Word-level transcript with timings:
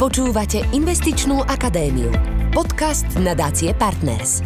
Počúvate 0.00 0.64
Investičnú 0.72 1.44
akadémiu. 1.44 2.08
Podcast 2.56 3.04
nadácie 3.20 3.76
Partners. 3.76 4.40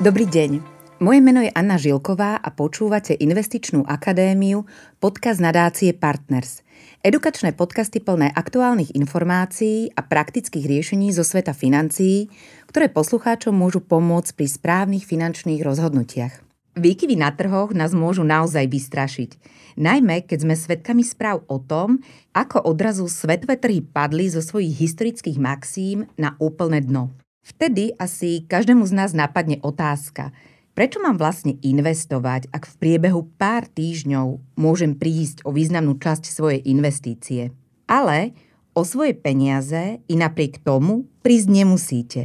Dobrý 0.00 0.24
deň. 0.24 0.64
Moje 1.04 1.20
meno 1.20 1.44
je 1.44 1.52
Anna 1.52 1.76
Žilková 1.76 2.40
a 2.40 2.48
počúvate 2.48 3.12
Investičnú 3.20 3.84
akadémiu, 3.84 4.64
podcast 4.96 5.44
nadácie 5.44 5.92
Partners. 5.92 6.64
Edukačné 7.04 7.52
podcasty 7.52 8.00
plné 8.00 8.32
aktuálnych 8.32 8.96
informácií 8.96 9.92
a 9.92 10.00
praktických 10.00 10.64
riešení 10.64 11.12
zo 11.12 11.20
sveta 11.20 11.52
financií, 11.52 12.32
ktoré 12.72 12.88
poslucháčom 12.88 13.52
môžu 13.52 13.84
pomôcť 13.84 14.40
pri 14.40 14.48
správnych 14.48 15.04
finančných 15.04 15.60
rozhodnutiach. 15.60 16.48
Výkyvy 16.80 17.20
na 17.20 17.28
trhoch 17.36 17.76
nás 17.76 17.92
môžu 17.92 18.24
naozaj 18.24 18.64
vystrašiť. 18.72 19.57
Najmä, 19.78 20.26
keď 20.26 20.38
sme 20.42 20.54
svedkami 20.58 21.06
správ 21.06 21.46
o 21.46 21.62
tom, 21.62 22.02
ako 22.34 22.66
odrazu 22.66 23.06
svetové 23.06 23.54
trhy 23.54 23.78
padli 23.78 24.26
zo 24.26 24.42
svojich 24.42 24.74
historických 24.74 25.38
maxím 25.38 26.10
na 26.18 26.34
úplné 26.42 26.82
dno. 26.82 27.14
Vtedy 27.46 27.94
asi 27.94 28.42
každému 28.42 28.82
z 28.90 28.92
nás 28.98 29.14
napadne 29.14 29.62
otázka, 29.62 30.34
prečo 30.74 30.98
mám 30.98 31.14
vlastne 31.14 31.62
investovať, 31.62 32.50
ak 32.50 32.66
v 32.66 32.74
priebehu 32.82 33.30
pár 33.38 33.70
týždňov 33.70 34.58
môžem 34.58 34.98
prísť 34.98 35.46
o 35.46 35.54
významnú 35.54 35.94
časť 35.94 36.26
svojej 36.26 36.60
investície. 36.66 37.54
Ale 37.86 38.34
o 38.74 38.82
svoje 38.82 39.14
peniaze 39.14 40.02
i 40.10 40.14
napriek 40.18 40.58
tomu 40.58 41.06
prísť 41.22 41.48
nemusíte. 41.54 42.22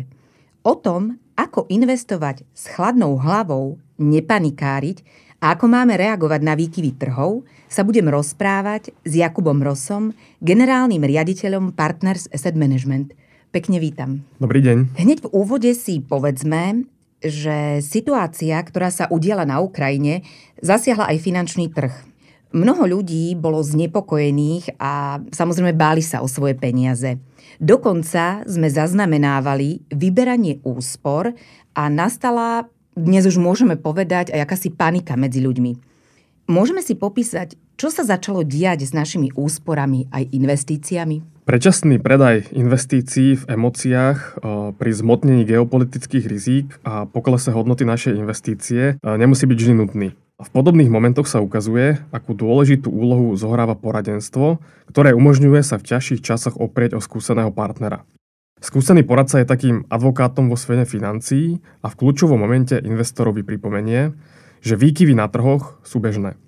O 0.65 0.73
tom, 0.73 1.21
ako 1.37 1.69
investovať 1.69 2.49
s 2.49 2.65
chladnou 2.73 3.21
hlavou, 3.21 3.77
nepanikáriť 4.01 5.05
a 5.43 5.59
ako 5.59 5.67
máme 5.67 5.99
reagovať 5.99 6.39
na 6.39 6.55
výkyvy 6.55 6.95
trhov, 6.95 7.43
sa 7.67 7.83
budem 7.83 8.07
rozprávať 8.07 8.95
s 9.03 9.11
Jakubom 9.19 9.59
Rosom, 9.59 10.15
generálnym 10.39 11.03
riaditeľom 11.03 11.75
Partners 11.75 12.31
Asset 12.31 12.55
Management. 12.55 13.11
Pekne 13.51 13.83
vítam. 13.83 14.23
Dobrý 14.39 14.63
deň. 14.63 14.95
Hneď 14.95 15.27
v 15.27 15.31
úvode 15.35 15.67
si 15.75 15.99
povedzme, 15.99 16.87
že 17.19 17.83
situácia, 17.83 18.55
ktorá 18.63 18.87
sa 18.87 19.11
udiala 19.11 19.43
na 19.43 19.59
Ukrajine, 19.59 20.23
zasiahla 20.63 21.11
aj 21.11 21.19
finančný 21.19 21.67
trh. 21.75 21.91
Mnoho 22.55 22.87
ľudí 22.87 23.35
bolo 23.35 23.59
znepokojených 23.59 24.79
a 24.79 25.19
samozrejme 25.27 25.75
báli 25.75 26.05
sa 26.05 26.23
o 26.23 26.27
svoje 26.31 26.55
peniaze. 26.55 27.19
Dokonca 27.59 28.47
sme 28.47 28.71
zaznamenávali 28.71 29.91
vyberanie 29.91 30.63
úspor 30.63 31.35
a 31.75 31.83
nastala, 31.91 32.69
dnes 32.93 33.25
už 33.25 33.41
môžeme 33.41 33.77
povedať, 33.77 34.33
aj 34.33 34.45
akási 34.45 34.69
panika 34.73 35.17
medzi 35.17 35.41
ľuďmi. 35.41 35.93
Môžeme 36.49 36.83
si 36.83 36.93
popísať, 36.93 37.55
čo 37.79 37.89
sa 37.89 38.05
začalo 38.05 38.45
diať 38.45 38.85
s 38.85 38.91
našimi 38.91 39.33
úsporami 39.33 40.11
aj 40.11 40.29
investíciami? 40.29 41.43
Predčasný 41.43 41.99
predaj 41.99 42.55
investícií 42.55 43.35
v 43.35 43.43
emóciách 43.51 44.17
e, 44.19 44.27
pri 44.79 44.91
zmotnení 44.95 45.43
geopolitických 45.43 46.25
rizík 46.27 46.67
a 46.87 47.03
poklese 47.03 47.51
hodnoty 47.51 47.83
našej 47.83 48.15
investície 48.15 48.95
e, 48.95 49.03
nemusí 49.03 49.43
byť 49.43 49.57
vždy 49.59 49.73
nutný. 49.75 50.07
V 50.39 50.49
podobných 50.51 50.87
momentoch 50.87 51.27
sa 51.27 51.43
ukazuje, 51.43 51.99
akú 52.15 52.31
dôležitú 52.31 52.87
úlohu 52.87 53.35
zohráva 53.35 53.75
poradenstvo, 53.75 54.63
ktoré 54.87 55.11
umožňuje 55.11 55.61
sa 55.63 55.75
v 55.75 55.87
ťažších 55.87 56.23
časoch 56.23 56.55
oprieť 56.55 56.95
o 56.95 57.03
skúseného 57.03 57.51
partnera. 57.51 58.07
Skúsený 58.63 59.03
poradca 59.03 59.43
je 59.43 59.51
takým 59.51 59.83
advokátom 59.91 60.47
vo 60.47 60.55
svete 60.55 60.87
financií 60.87 61.59
a 61.83 61.91
v 61.91 61.97
kľúčovom 61.99 62.39
momente 62.39 62.79
investorovi 62.79 63.43
pripomenie, 63.43 64.15
že 64.63 64.79
výkyvy 64.79 65.19
na 65.19 65.27
trhoch 65.27 65.83
sú 65.83 65.99
bežné. 65.99 66.39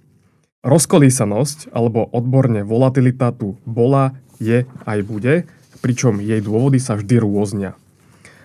Rozkolísanosť 0.64 1.76
alebo 1.76 2.08
odborne 2.08 2.64
volatilita 2.64 3.36
tu 3.36 3.60
bola, 3.68 4.16
je 4.40 4.64
aj 4.88 5.00
bude, 5.04 5.44
pričom 5.84 6.24
jej 6.24 6.40
dôvody 6.40 6.80
sa 6.80 6.96
vždy 6.96 7.20
rôznia. 7.20 7.76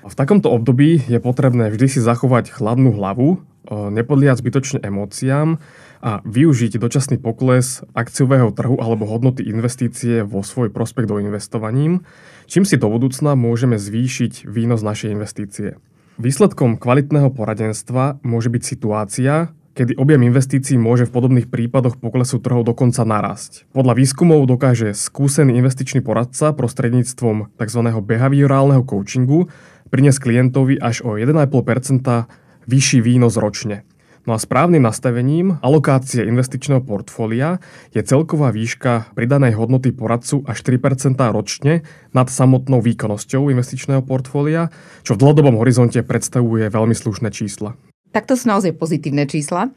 A 0.03 0.11
v 0.11 0.19
takomto 0.19 0.51
období 0.51 1.07
je 1.07 1.23
potrebné 1.23 1.71
vždy 1.71 1.87
si 1.87 2.01
zachovať 2.03 2.51
chladnú 2.51 2.91
hlavu, 2.99 3.39
e, 3.39 3.39
nepodliať 3.71 4.43
zbytočne 4.43 4.79
emóciám 4.83 5.63
a 6.03 6.25
využiť 6.27 6.81
dočasný 6.81 7.23
pokles 7.23 7.87
akciového 7.95 8.51
trhu 8.51 8.83
alebo 8.83 9.07
hodnoty 9.07 9.47
investície 9.47 10.27
vo 10.27 10.43
svoj 10.43 10.75
prospekt 10.75 11.07
do 11.07 11.23
investovaním, 11.23 12.03
čím 12.51 12.67
si 12.67 12.75
do 12.75 12.91
budúcna 12.91 13.39
môžeme 13.39 13.79
zvýšiť 13.79 14.43
výnos 14.51 14.83
našej 14.83 15.15
investície. 15.15 15.79
Výsledkom 16.19 16.77
kvalitného 16.77 17.31
poradenstva 17.31 18.19
môže 18.27 18.51
byť 18.51 18.63
situácia, 18.67 19.55
kedy 19.79 19.97
objem 19.97 20.27
investícií 20.27 20.77
môže 20.77 21.07
v 21.07 21.15
podobných 21.15 21.47
prípadoch 21.49 21.97
poklesu 21.97 22.43
trhov 22.43 22.67
dokonca 22.67 23.07
narásť. 23.07 23.71
Podľa 23.71 23.95
výskumov 23.97 24.45
dokáže 24.51 24.93
skúsený 24.93 25.57
investičný 25.63 26.03
poradca 26.03 26.53
prostredníctvom 26.53 27.55
tzv. 27.55 27.81
behaviorálneho 28.05 28.83
coachingu 28.85 29.49
priniesť 29.89 30.19
klientovi 30.21 30.77
až 30.77 31.07
o 31.07 31.17
1,5% 31.17 32.29
vyšší 32.67 32.99
výnos 33.01 33.39
ročne. 33.39 33.87
No 34.29 34.37
a 34.37 34.39
správnym 34.39 34.85
nastavením 34.85 35.57
alokácie 35.65 36.29
investičného 36.29 36.85
portfólia 36.85 37.57
je 37.97 38.05
celková 38.05 38.53
výška 38.53 39.09
pridanej 39.17 39.57
hodnoty 39.57 39.97
poradcu 39.97 40.45
až 40.45 40.61
3% 40.61 41.17
ročne 41.33 41.83
nad 42.13 42.29
samotnou 42.29 42.85
výkonnosťou 42.85 43.49
investičného 43.49 44.05
portfólia, 44.05 44.69
čo 45.03 45.17
v 45.17 45.21
dlhodobom 45.25 45.57
horizonte 45.57 46.05
predstavuje 46.05 46.69
veľmi 46.69 46.93
slušné 46.93 47.33
čísla. 47.33 47.90
Tak 48.11 48.27
to 48.27 48.35
sú 48.35 48.51
naozaj 48.51 48.75
pozitívne 48.75 49.27
čísla. 49.27 49.71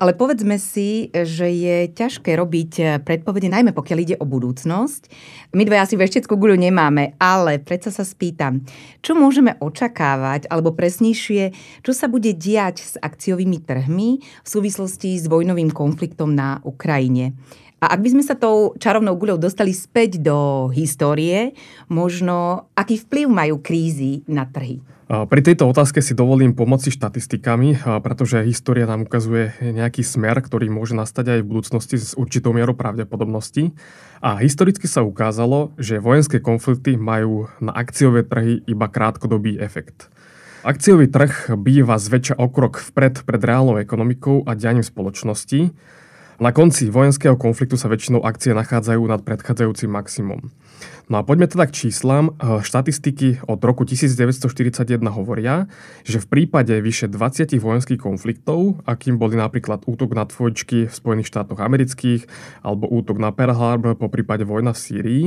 Ale 0.00 0.16
povedzme 0.16 0.56
si, 0.56 1.12
že 1.12 1.44
je 1.52 1.92
ťažké 1.92 2.32
robiť 2.32 3.04
predpovede, 3.04 3.52
najmä 3.52 3.76
pokiaľ 3.76 3.98
ide 4.00 4.16
o 4.16 4.24
budúcnosť. 4.24 5.12
My 5.52 5.68
dve 5.68 5.76
asi 5.76 6.00
vešteckú 6.00 6.40
guľu 6.40 6.56
nemáme, 6.56 7.20
ale 7.20 7.60
predsa 7.60 7.92
sa 7.92 8.00
spýtam, 8.00 8.64
čo 9.04 9.12
môžeme 9.12 9.60
očakávať, 9.60 10.48
alebo 10.48 10.72
presnejšie, 10.72 11.52
čo 11.84 11.92
sa 11.92 12.08
bude 12.08 12.32
diať 12.32 12.80
s 12.80 12.94
akciovými 12.96 13.60
trhmi 13.60 14.10
v 14.24 14.48
súvislosti 14.48 15.20
s 15.20 15.28
vojnovým 15.28 15.68
konfliktom 15.68 16.32
na 16.32 16.64
Ukrajine. 16.64 17.36
A 17.84 17.92
ak 17.92 18.00
by 18.00 18.08
sme 18.16 18.24
sa 18.24 18.40
tou 18.40 18.72
čarovnou 18.80 19.20
guľou 19.20 19.36
dostali 19.36 19.76
späť 19.76 20.16
do 20.16 20.72
histórie, 20.72 21.52
možno 21.92 22.68
aký 22.72 22.96
vplyv 23.04 23.28
majú 23.28 23.60
krízy 23.60 24.24
na 24.24 24.48
trhy? 24.48 24.80
Pri 25.10 25.42
tejto 25.42 25.66
otázke 25.66 25.98
si 26.06 26.14
dovolím 26.14 26.54
pomoci 26.54 26.94
štatistikami, 26.94 27.82
pretože 27.98 28.46
história 28.46 28.86
nám 28.86 29.10
ukazuje 29.10 29.58
nejaký 29.58 30.06
smer, 30.06 30.38
ktorý 30.38 30.70
môže 30.70 30.94
nastať 30.94 31.34
aj 31.34 31.40
v 31.42 31.50
budúcnosti 31.50 31.98
s 31.98 32.14
určitou 32.14 32.54
mierou 32.54 32.78
pravdepodobnosti. 32.78 33.74
A 34.22 34.38
historicky 34.38 34.86
sa 34.86 35.02
ukázalo, 35.02 35.74
že 35.82 35.98
vojenské 35.98 36.38
konflikty 36.38 36.94
majú 36.94 37.50
na 37.58 37.74
akciové 37.74 38.22
trhy 38.22 38.62
iba 38.70 38.86
krátkodobý 38.86 39.58
efekt. 39.58 40.06
Akciový 40.62 41.10
trh 41.10 41.58
býva 41.58 41.98
zväčša 41.98 42.38
okrok 42.38 42.78
vpred 42.78 43.26
pred 43.26 43.42
reálnou 43.42 43.82
ekonomikou 43.82 44.46
a 44.46 44.54
dianím 44.54 44.86
spoločnosti. 44.86 45.74
Na 46.38 46.54
konci 46.54 46.86
vojenského 46.86 47.34
konfliktu 47.34 47.74
sa 47.74 47.90
väčšinou 47.90 48.22
akcie 48.22 48.54
nachádzajú 48.54 49.02
nad 49.10 49.26
predchádzajúcim 49.26 49.90
maximum. 49.90 50.54
No 51.10 51.18
a 51.18 51.26
poďme 51.26 51.50
teda 51.50 51.66
k 51.66 51.74
číslam. 51.74 52.38
Eh, 52.38 52.62
štatistiky 52.62 53.42
od 53.50 53.58
roku 53.66 53.82
1941 53.82 55.10
hovoria, 55.10 55.66
že 56.06 56.22
v 56.22 56.26
prípade 56.30 56.78
vyše 56.78 57.10
20 57.10 57.58
vojenských 57.58 57.98
konfliktov, 57.98 58.78
akým 58.86 59.18
boli 59.18 59.34
napríklad 59.34 59.82
útok 59.90 60.14
na 60.14 60.22
dvojčky 60.22 60.86
v 60.86 60.94
Spojených 60.94 61.34
štátoch 61.34 61.58
amerických 61.58 62.30
alebo 62.62 62.86
útok 62.86 63.18
na 63.18 63.34
Pearl 63.34 63.58
Harbor 63.58 63.98
po 63.98 64.06
prípade 64.06 64.46
vojna 64.46 64.70
v 64.70 64.78
Sýrii, 64.78 65.26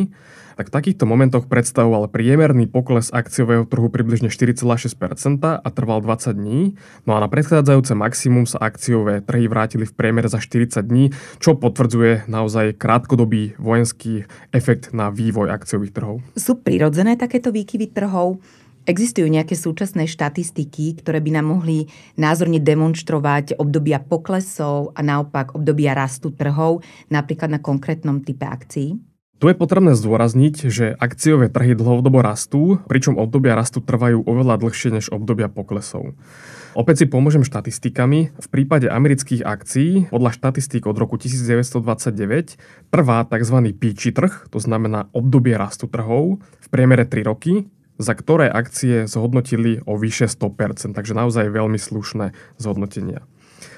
tak 0.55 0.69
v 0.69 0.75
takýchto 0.79 1.03
momentoch 1.09 1.49
predstavoval 1.49 2.09
priemerný 2.13 2.69
pokles 2.69 3.09
akciového 3.09 3.65
trhu 3.65 3.89
približne 3.89 4.29
4,6% 4.29 5.41
a 5.43 5.67
trval 5.73 5.99
20 6.01 6.37
dní, 6.37 6.77
no 7.09 7.17
a 7.17 7.19
na 7.19 7.27
predchádzajúce 7.27 7.93
maximum 7.97 8.45
sa 8.45 8.61
akciové 8.61 9.25
trhy 9.25 9.49
vrátili 9.49 9.85
v 9.89 9.93
priemere 9.97 10.29
za 10.29 10.37
40 10.39 10.85
dní, 10.85 11.05
čo 11.41 11.57
potvrdzuje 11.57 12.29
naozaj 12.29 12.77
krátkodobý 12.77 13.57
vojenský 13.57 14.29
efekt 14.53 14.93
na 14.93 15.09
vývoj 15.09 15.49
akciových 15.73 15.97
trhov. 15.97 16.21
Sú 16.37 16.61
prirodzené 16.61 17.17
takéto 17.17 17.49
výkyvy 17.49 17.89
trhov? 17.89 18.37
Existujú 18.85 19.25
nejaké 19.25 19.57
súčasné 19.57 20.05
štatistiky, 20.05 21.01
ktoré 21.01 21.17
by 21.17 21.41
nám 21.41 21.49
mohli 21.49 21.89
názorne 22.13 22.61
demonstrovať 22.61 23.57
obdobia 23.57 23.97
poklesov 23.97 24.93
a 24.93 25.01
naopak 25.01 25.57
obdobia 25.57 25.97
rastu 25.97 26.29
trhov, 26.29 26.85
napríklad 27.09 27.57
na 27.57 27.59
konkrétnom 27.63 28.21
type 28.21 28.45
akcií? 28.45 29.01
Tu 29.41 29.45
je 29.49 29.57
potrebné 29.57 29.97
zdôrazniť, 29.97 30.55
že 30.69 30.85
akciové 30.93 31.49
trhy 31.49 31.73
dlhodobo 31.73 32.21
rastú, 32.21 32.79
pričom 32.85 33.17
obdobia 33.17 33.57
rastu 33.57 33.81
trvajú 33.81 34.23
oveľa 34.29 34.61
dlhšie 34.61 34.93
než 34.93 35.09
obdobia 35.09 35.49
poklesov. 35.49 36.13
Opäť 36.73 37.05
si 37.05 37.07
pomôžem 37.09 37.45
štatistikami. 37.45 38.33
V 38.33 38.47
prípade 38.49 38.89
amerických 38.89 39.45
akcií, 39.45 40.09
podľa 40.09 40.33
štatistík 40.33 40.89
od 40.89 40.97
roku 40.97 41.21
1929, 41.21 42.89
trvá 42.89 43.21
tzv. 43.29 43.57
píči 43.77 44.09
trh, 44.09 44.49
to 44.49 44.57
znamená 44.57 45.05
obdobie 45.13 45.53
rastu 45.53 45.85
trhov, 45.85 46.41
v 46.41 46.67
priemere 46.73 47.05
3 47.05 47.29
roky, 47.29 47.69
za 48.01 48.17
ktoré 48.17 48.49
akcie 48.49 49.05
zhodnotili 49.05 49.85
o 49.85 50.01
vyše 50.01 50.25
100%, 50.25 50.97
takže 50.97 51.13
naozaj 51.13 51.53
veľmi 51.53 51.77
slušné 51.77 52.33
zhodnotenia. 52.57 53.21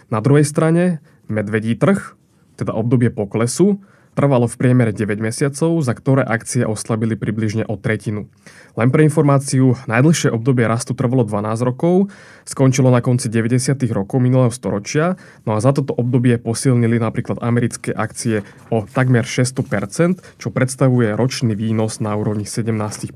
Na 0.08 0.24
druhej 0.24 0.48
strane 0.48 1.04
medvedí 1.28 1.76
trh, 1.76 2.16
teda 2.56 2.72
obdobie 2.72 3.12
poklesu, 3.12 3.84
trvalo 4.16 4.48
v 4.48 4.56
priemere 4.56 4.96
9 4.96 5.20
mesiacov, 5.20 5.84
za 5.84 5.94
ktoré 5.94 6.24
akcie 6.24 6.64
oslabili 6.64 7.20
približne 7.20 7.68
o 7.68 7.76
tretinu. 7.76 8.32
Len 8.80 8.90
pre 8.90 9.04
informáciu, 9.04 9.76
najdlhšie 9.88 10.32
obdobie 10.32 10.68
rastu 10.68 10.96
trvalo 10.96 11.28
12 11.28 11.68
rokov, 11.68 12.08
skončilo 12.48 12.88
na 12.90 13.04
konci 13.04 13.28
90. 13.28 13.76
rokov 13.92 14.24
minulého 14.24 14.52
storočia, 14.52 15.20
no 15.44 15.56
a 15.56 15.60
za 15.60 15.76
toto 15.76 15.92
obdobie 15.92 16.40
posilnili 16.40 17.00
napríklad 17.00 17.44
americké 17.44 17.92
akcie 17.92 18.48
o 18.72 18.88
takmer 18.88 19.28
600%, 19.28 20.40
čo 20.40 20.48
predstavuje 20.50 21.12
ročný 21.14 21.54
výnos 21.54 22.00
na 22.00 22.16
úrovni 22.16 22.48
17%. 22.48 23.12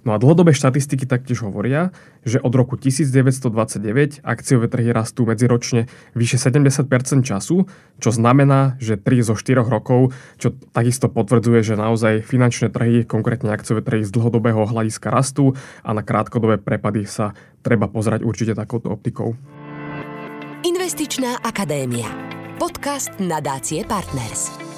No 0.00 0.16
a 0.16 0.20
dlhodobé 0.20 0.56
štatistiky 0.56 1.04
taktiež 1.04 1.44
hovoria, 1.44 1.92
že 2.24 2.40
od 2.40 2.52
roku 2.56 2.80
1929 2.80 4.24
akciové 4.24 4.66
trhy 4.68 4.96
rastú 4.96 5.28
medziročne 5.28 5.92
vyše 6.16 6.40
70% 6.40 6.88
času, 7.20 7.68
čo 8.00 8.10
znamená, 8.12 8.80
že 8.80 8.96
3 8.96 9.20
zo 9.20 9.34
4 9.36 9.60
rokov, 9.60 9.79
čo 10.38 10.54
takisto 10.70 11.10
potvrdzuje, 11.10 11.60
že 11.64 11.74
naozaj 11.80 12.22
finančné 12.22 12.70
trhy, 12.70 13.02
konkrétne 13.08 13.50
akciové 13.50 13.82
trhy 13.82 14.02
z 14.06 14.14
dlhodobého 14.14 14.68
hľadiska 14.68 15.10
rastú 15.10 15.58
a 15.82 15.90
na 15.90 16.06
krátkodobé 16.06 16.60
prepady 16.60 17.08
sa 17.08 17.34
treba 17.64 17.90
pozerať 17.90 18.22
určite 18.22 18.52
takouto 18.54 18.92
optikou. 18.92 19.34
Investičná 20.60 21.40
akadémia. 21.40 22.08
Podcast 22.60 23.16
nadácie 23.16 23.82
Partners. 23.88 24.69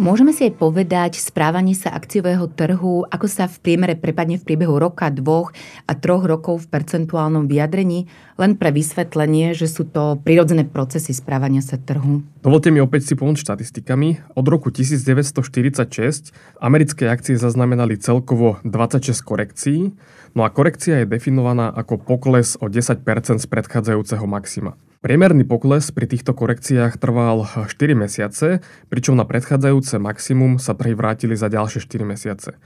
Môžeme 0.00 0.32
si 0.32 0.48
aj 0.48 0.56
povedať 0.56 1.20
správanie 1.20 1.76
sa 1.76 1.92
akciového 1.92 2.48
trhu, 2.48 3.04
ako 3.12 3.28
sa 3.28 3.44
v 3.44 3.60
priemere 3.60 3.92
prepadne 4.00 4.40
v 4.40 4.48
priebehu 4.48 4.80
roka, 4.80 5.12
dvoch 5.12 5.52
a 5.84 5.92
troch 5.92 6.24
rokov 6.24 6.64
v 6.64 6.72
percentuálnom 6.72 7.44
vyjadrení, 7.44 8.08
len 8.40 8.56
pre 8.56 8.72
vysvetlenie, 8.72 9.52
že 9.52 9.68
sú 9.68 9.84
to 9.84 10.16
prirodzené 10.24 10.64
procesy 10.64 11.12
správania 11.12 11.60
sa 11.60 11.76
trhu. 11.76 12.24
Dovolte 12.40 12.72
mi 12.72 12.80
opäť 12.80 13.12
si 13.12 13.14
pomôcť 13.14 13.44
štatistikami. 13.44 14.24
Od 14.40 14.46
roku 14.48 14.72
1946 14.72 16.32
americké 16.64 17.04
akcie 17.04 17.36
zaznamenali 17.36 18.00
celkovo 18.00 18.56
26 18.64 19.20
korekcií, 19.20 19.92
no 20.32 20.40
a 20.42 20.50
korekcia 20.50 21.04
je 21.04 21.12
definovaná 21.12 21.68
ako 21.76 22.00
pokles 22.00 22.56
o 22.56 22.72
10% 22.72 23.04
z 23.36 23.44
predchádzajúceho 23.44 24.24
maxima. 24.24 24.80
Priemerný 25.00 25.48
pokles 25.48 25.88
pri 25.96 26.04
týchto 26.04 26.36
korekciách 26.36 27.00
trval 27.00 27.48
4 27.48 27.72
mesiace, 27.96 28.60
pričom 28.92 29.16
na 29.16 29.24
predchádzajúce 29.24 29.96
maximum 29.96 30.60
sa 30.60 30.76
trhy 30.76 30.92
vrátili 30.92 31.40
za 31.40 31.48
ďalšie 31.48 31.80
4 31.88 32.04
mesiace. 32.04 32.60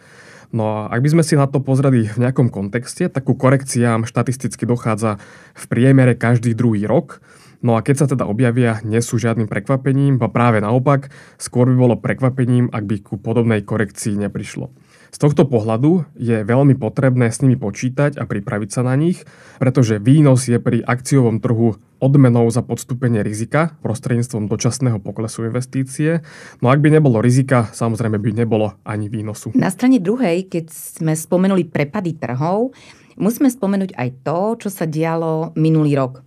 No 0.50 0.66
a 0.66 0.90
ak 0.90 0.98
by 0.98 1.14
sme 1.14 1.22
si 1.22 1.38
na 1.38 1.46
to 1.46 1.62
pozreli 1.62 2.10
v 2.10 2.18
nejakom 2.18 2.50
kontexte, 2.50 3.06
tak 3.06 3.30
ku 3.30 3.38
korekciám 3.38 4.02
štatisticky 4.02 4.66
dochádza 4.66 5.22
v 5.54 5.64
priemere 5.70 6.18
každý 6.18 6.58
druhý 6.58 6.90
rok, 6.90 7.22
No 7.64 7.80
a 7.80 7.80
keď 7.80 7.96
sa 7.96 8.06
teda 8.12 8.28
objavia, 8.28 8.84
nie 8.84 9.00
sú 9.00 9.16
žiadnym 9.16 9.48
prekvapením, 9.48 10.20
a 10.20 10.28
práve 10.28 10.60
naopak, 10.60 11.08
skôr 11.40 11.64
by 11.72 11.76
bolo 11.80 11.96
prekvapením, 11.96 12.68
ak 12.68 12.84
by 12.84 13.00
ku 13.00 13.16
podobnej 13.16 13.64
korekcii 13.64 14.20
neprišlo. 14.20 14.68
Z 15.08 15.16
tohto 15.16 15.48
pohľadu 15.48 16.04
je 16.12 16.44
veľmi 16.44 16.76
potrebné 16.76 17.32
s 17.32 17.40
nimi 17.40 17.56
počítať 17.56 18.20
a 18.20 18.28
pripraviť 18.28 18.68
sa 18.68 18.84
na 18.84 18.92
nich, 19.00 19.24
pretože 19.56 19.96
výnos 19.96 20.44
je 20.44 20.60
pri 20.60 20.84
akciovom 20.84 21.40
trhu 21.40 21.80
odmenou 22.02 22.48
za 22.50 22.64
podstúpenie 22.64 23.22
rizika 23.22 23.76
prostredníctvom 23.84 24.50
dočasného 24.50 24.98
poklesu 24.98 25.46
investície. 25.46 26.24
No 26.64 26.72
ak 26.72 26.80
by 26.80 26.98
nebolo 26.98 27.20
rizika, 27.22 27.70
samozrejme 27.70 28.18
by 28.18 28.30
nebolo 28.34 28.74
ani 28.82 29.12
výnosu. 29.12 29.54
Na 29.54 29.70
strane 29.70 30.00
druhej, 30.00 30.48
keď 30.48 30.72
sme 30.72 31.12
spomenuli 31.14 31.68
prepady 31.68 32.16
trhov, 32.18 32.74
musíme 33.14 33.46
spomenúť 33.46 33.94
aj 33.94 34.08
to, 34.26 34.66
čo 34.66 34.68
sa 34.72 34.88
dialo 34.88 35.54
minulý 35.54 35.94
rok. 35.94 36.23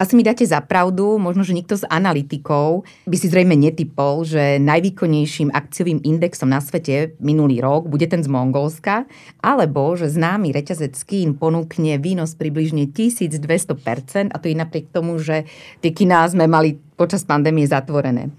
Asi 0.00 0.16
mi 0.16 0.24
dáte 0.24 0.48
za 0.48 0.64
pravdu, 0.64 1.20
možno, 1.20 1.44
že 1.44 1.52
nikto 1.52 1.76
z 1.76 1.84
analytikov 1.84 2.88
by 3.04 3.16
si 3.20 3.28
zrejme 3.28 3.52
netypol, 3.52 4.24
že 4.24 4.56
najvýkonnejším 4.56 5.52
akciovým 5.52 6.00
indexom 6.00 6.48
na 6.48 6.64
svete 6.64 7.20
minulý 7.20 7.60
rok 7.60 7.84
bude 7.84 8.08
ten 8.08 8.24
z 8.24 8.32
Mongolska, 8.32 9.04
alebo 9.44 9.92
že 10.00 10.08
známy 10.08 10.56
reťazec 10.56 10.96
Kín 11.04 11.36
ponúkne 11.36 12.00
výnos 12.00 12.32
približne 12.32 12.88
1200% 12.88 14.32
a 14.32 14.36
to 14.40 14.48
je 14.48 14.56
napriek 14.56 14.88
tomu, 14.88 15.20
že 15.20 15.44
tie 15.84 15.92
kiná 15.92 16.24
sme 16.32 16.48
mali 16.48 16.80
počas 16.96 17.20
pandémie 17.28 17.68
zatvorené. 17.68 18.32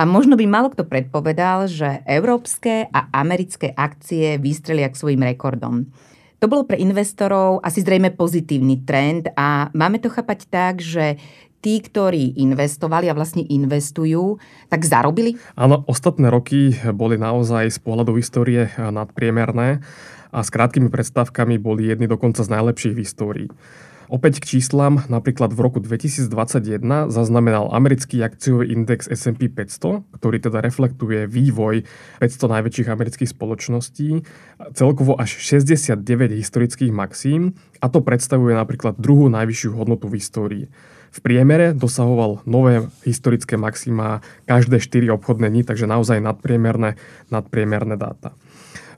A 0.00 0.08
možno 0.08 0.40
by 0.40 0.48
malo 0.48 0.72
kto 0.72 0.88
predpovedal, 0.88 1.68
že 1.68 2.00
európske 2.08 2.88
a 2.88 3.12
americké 3.12 3.68
akcie 3.76 4.40
vystrelia 4.40 4.88
k 4.88 4.96
svojim 4.96 5.20
rekordom. 5.20 5.92
To 6.42 6.50
bolo 6.50 6.66
pre 6.66 6.74
investorov 6.74 7.62
asi 7.62 7.86
zrejme 7.86 8.18
pozitívny 8.18 8.82
trend 8.82 9.30
a 9.38 9.70
máme 9.78 10.02
to 10.02 10.10
chápať 10.10 10.50
tak, 10.50 10.82
že 10.82 11.14
tí, 11.62 11.78
ktorí 11.78 12.34
investovali 12.34 13.06
a 13.06 13.14
vlastne 13.14 13.46
investujú, 13.46 14.42
tak 14.66 14.82
zarobili? 14.82 15.38
Áno, 15.54 15.86
ostatné 15.86 16.34
roky 16.34 16.74
boli 16.90 17.14
naozaj 17.14 17.70
z 17.70 17.78
pohľadu 17.78 18.18
histórie 18.18 18.74
nadpriemerné 18.74 19.86
a 20.34 20.38
s 20.42 20.50
krátkými 20.50 20.90
predstavkami 20.90 21.62
boli 21.62 21.86
jedni 21.86 22.10
dokonca 22.10 22.42
z 22.42 22.50
najlepších 22.50 22.94
v 22.98 23.02
histórii. 23.06 23.48
Opäť 24.12 24.44
k 24.44 24.60
číslam, 24.60 25.00
napríklad 25.08 25.56
v 25.56 25.60
roku 25.64 25.80
2021 25.80 27.08
zaznamenal 27.08 27.72
americký 27.72 28.20
akciový 28.20 28.68
index 28.68 29.08
S&P 29.08 29.48
500, 29.48 30.04
ktorý 30.20 30.36
teda 30.36 30.60
reflektuje 30.60 31.24
vývoj 31.24 31.88
500 32.20 32.54
najväčších 32.60 32.92
amerických 32.92 33.32
spoločností, 33.32 34.20
celkovo 34.76 35.16
až 35.16 35.40
69 35.40 36.04
historických 36.28 36.92
maxím 36.92 37.56
a 37.80 37.88
to 37.88 38.04
predstavuje 38.04 38.52
napríklad 38.52 39.00
druhú 39.00 39.32
najvyššiu 39.32 39.80
hodnotu 39.80 40.12
v 40.12 40.20
histórii. 40.20 40.64
V 41.08 41.18
priemere 41.24 41.72
dosahoval 41.72 42.44
nové 42.44 42.92
historické 43.08 43.56
maxima 43.56 44.20
každé 44.44 44.76
4 44.76 45.08
obchodné 45.08 45.48
dni, 45.48 45.64
takže 45.64 45.88
naozaj 45.88 46.20
nadpriemerné, 46.20 47.00
nadpriemerné 47.32 47.96
dáta. 47.96 48.36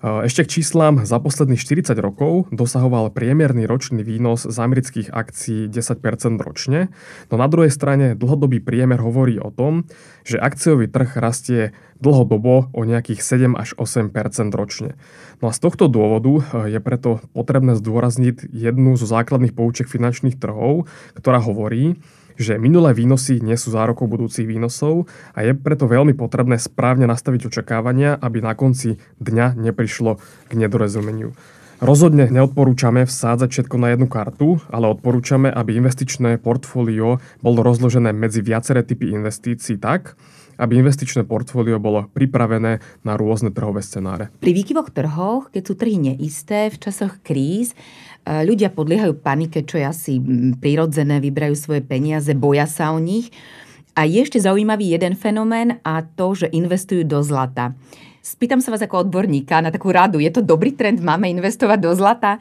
Ešte 0.04 0.44
k 0.44 0.60
číslam, 0.60 1.08
za 1.08 1.16
posledných 1.16 1.56
40 1.56 1.96
rokov 1.96 2.52
dosahoval 2.52 3.08
priemerný 3.08 3.64
ročný 3.64 4.04
výnos 4.04 4.44
z 4.44 4.52
amerických 4.52 5.08
akcií 5.08 5.72
10% 5.72 6.36
ročne, 6.44 6.92
no 7.32 7.40
na 7.40 7.48
druhej 7.48 7.72
strane 7.72 8.12
dlhodobý 8.12 8.60
priemer 8.60 9.00
hovorí 9.00 9.40
o 9.40 9.48
tom, 9.48 9.88
že 10.28 10.36
akciový 10.36 10.92
trh 10.92 11.08
rastie 11.16 11.72
dlhodobo 12.04 12.68
o 12.76 12.80
nejakých 12.84 13.24
7 13.48 13.56
až 13.56 13.72
8 13.80 14.12
ročne. 14.52 14.92
No 15.40 15.48
a 15.48 15.56
z 15.56 15.64
tohto 15.64 15.88
dôvodu 15.88 16.68
je 16.68 16.84
preto 16.84 17.24
potrebné 17.32 17.72
zdôrazniť 17.72 18.52
jednu 18.52 19.00
zo 19.00 19.08
základných 19.08 19.56
pouček 19.56 19.88
finančných 19.88 20.36
trhov, 20.36 20.84
ktorá 21.16 21.40
hovorí, 21.40 21.96
že 22.34 22.58
minulé 22.58 22.94
výnosy 22.94 23.38
nie 23.38 23.54
sú 23.54 23.74
zárokou 23.74 24.06
budúcich 24.10 24.46
výnosov 24.46 25.06
a 25.34 25.42
je 25.46 25.54
preto 25.54 25.86
veľmi 25.86 26.14
potrebné 26.14 26.58
správne 26.58 27.06
nastaviť 27.06 27.48
očakávania, 27.50 28.18
aby 28.18 28.42
na 28.42 28.54
konci 28.58 28.98
dňa 29.22 29.58
neprišlo 29.58 30.18
k 30.48 30.52
nedorozumeniu. 30.54 31.34
Rozhodne 31.82 32.30
neodporúčame 32.30 33.04
vsádzať 33.04 33.48
všetko 33.50 33.76
na 33.76 33.92
jednu 33.92 34.06
kartu, 34.06 34.62
ale 34.70 34.88
odporúčame, 34.94 35.50
aby 35.50 35.76
investičné 35.76 36.38
portfólio 36.38 37.18
bolo 37.42 37.60
rozložené 37.66 38.14
medzi 38.14 38.40
viaceré 38.40 38.86
typy 38.86 39.10
investícií 39.10 39.76
tak, 39.76 40.14
aby 40.56 40.80
investičné 40.80 41.26
portfólio 41.26 41.82
bolo 41.82 42.06
pripravené 42.10 42.80
na 43.02 43.12
rôzne 43.14 43.50
trhové 43.50 43.80
scenáre. 43.82 44.30
Pri 44.38 44.52
výkyvoch 44.52 44.90
trhoch, 44.90 45.50
keď 45.50 45.62
sú 45.62 45.74
trhy 45.74 45.96
neisté, 45.98 46.70
v 46.70 46.78
časoch 46.78 47.20
kríz, 47.22 47.76
E, 48.24 48.48
ľudia 48.48 48.72
podliehajú 48.72 49.20
panike, 49.20 49.62
čo 49.68 49.76
je 49.76 49.84
asi 49.84 50.12
prirodzené, 50.56 51.20
vyberajú 51.20 51.54
svoje 51.54 51.84
peniaze, 51.84 52.32
boja 52.32 52.64
sa 52.64 52.96
o 52.96 52.98
nich. 52.98 53.28
A 53.94 54.08
je 54.10 54.26
ešte 54.26 54.42
zaujímavý 54.42 54.90
jeden 54.90 55.14
fenomén 55.14 55.78
a 55.86 56.02
to, 56.02 56.34
že 56.34 56.50
investujú 56.50 57.06
do 57.06 57.22
zlata. 57.22 57.78
Spýtam 58.24 58.58
sa 58.58 58.72
vás 58.72 58.80
ako 58.80 59.06
odborníka 59.06 59.60
na 59.60 59.70
takú 59.70 59.92
radu. 59.92 60.18
Je 60.18 60.32
to 60.32 60.40
dobrý 60.40 60.72
trend? 60.72 60.98
Máme 61.04 61.28
investovať 61.30 61.78
do 61.78 61.92
zlata? 61.92 62.40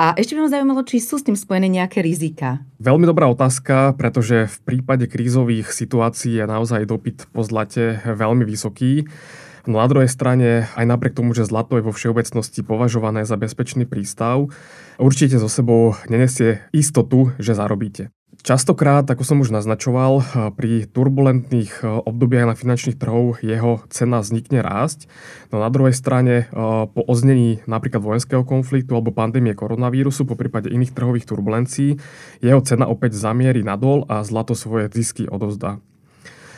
A 0.00 0.16
ešte 0.16 0.32
by 0.32 0.48
ma 0.48 0.48
zaujímalo, 0.48 0.80
či 0.88 0.96
sú 0.96 1.20
s 1.20 1.28
tým 1.28 1.36
spojené 1.36 1.68
nejaké 1.68 2.00
rizika. 2.00 2.64
Veľmi 2.80 3.04
dobrá 3.04 3.28
otázka, 3.28 3.92
pretože 4.00 4.48
v 4.48 4.56
prípade 4.64 5.04
krízových 5.04 5.68
situácií 5.76 6.40
je 6.40 6.48
naozaj 6.48 6.88
dopyt 6.88 7.28
po 7.28 7.44
zlate 7.44 8.00
veľmi 8.08 8.48
vysoký. 8.48 9.04
No 9.68 9.76
na 9.76 9.84
druhej 9.92 10.08
strane, 10.08 10.72
aj 10.72 10.88
napriek 10.88 11.12
tomu, 11.12 11.36
že 11.36 11.44
zlato 11.44 11.76
je 11.76 11.84
vo 11.84 11.92
všeobecnosti 11.92 12.64
považované 12.64 13.28
za 13.28 13.36
bezpečný 13.36 13.84
prístav, 13.84 14.48
určite 14.96 15.36
so 15.36 15.52
sebou 15.52 15.92
nenesie 16.08 16.64
istotu, 16.72 17.36
že 17.36 17.52
zarobíte. 17.52 18.08
Častokrát, 18.40 19.04
ako 19.04 19.20
som 19.20 19.44
už 19.44 19.52
naznačoval, 19.52 20.24
pri 20.56 20.88
turbulentných 20.88 21.84
e, 21.84 22.00
obdobiach 22.08 22.48
na 22.48 22.56
finančných 22.56 22.96
trhoch 22.96 23.44
jeho 23.44 23.84
cena 23.92 24.24
vznikne 24.24 24.64
rásť, 24.64 25.12
no 25.52 25.60
na 25.60 25.68
druhej 25.68 25.92
strane 25.92 26.48
e, 26.48 26.56
po 26.88 27.00
oznení 27.04 27.60
napríklad 27.68 28.00
vojenského 28.00 28.40
konfliktu 28.48 28.96
alebo 28.96 29.12
pandémie 29.12 29.52
koronavírusu, 29.52 30.24
po 30.24 30.40
prípade 30.40 30.72
iných 30.72 30.96
trhových 30.96 31.28
turbulencií, 31.28 32.00
jeho 32.40 32.64
cena 32.64 32.88
opäť 32.88 33.20
zamierí 33.20 33.60
nadol 33.60 34.08
a 34.08 34.24
zlato 34.24 34.56
svoje 34.56 34.88
zisky 34.88 35.28
odovzdá. 35.28 35.76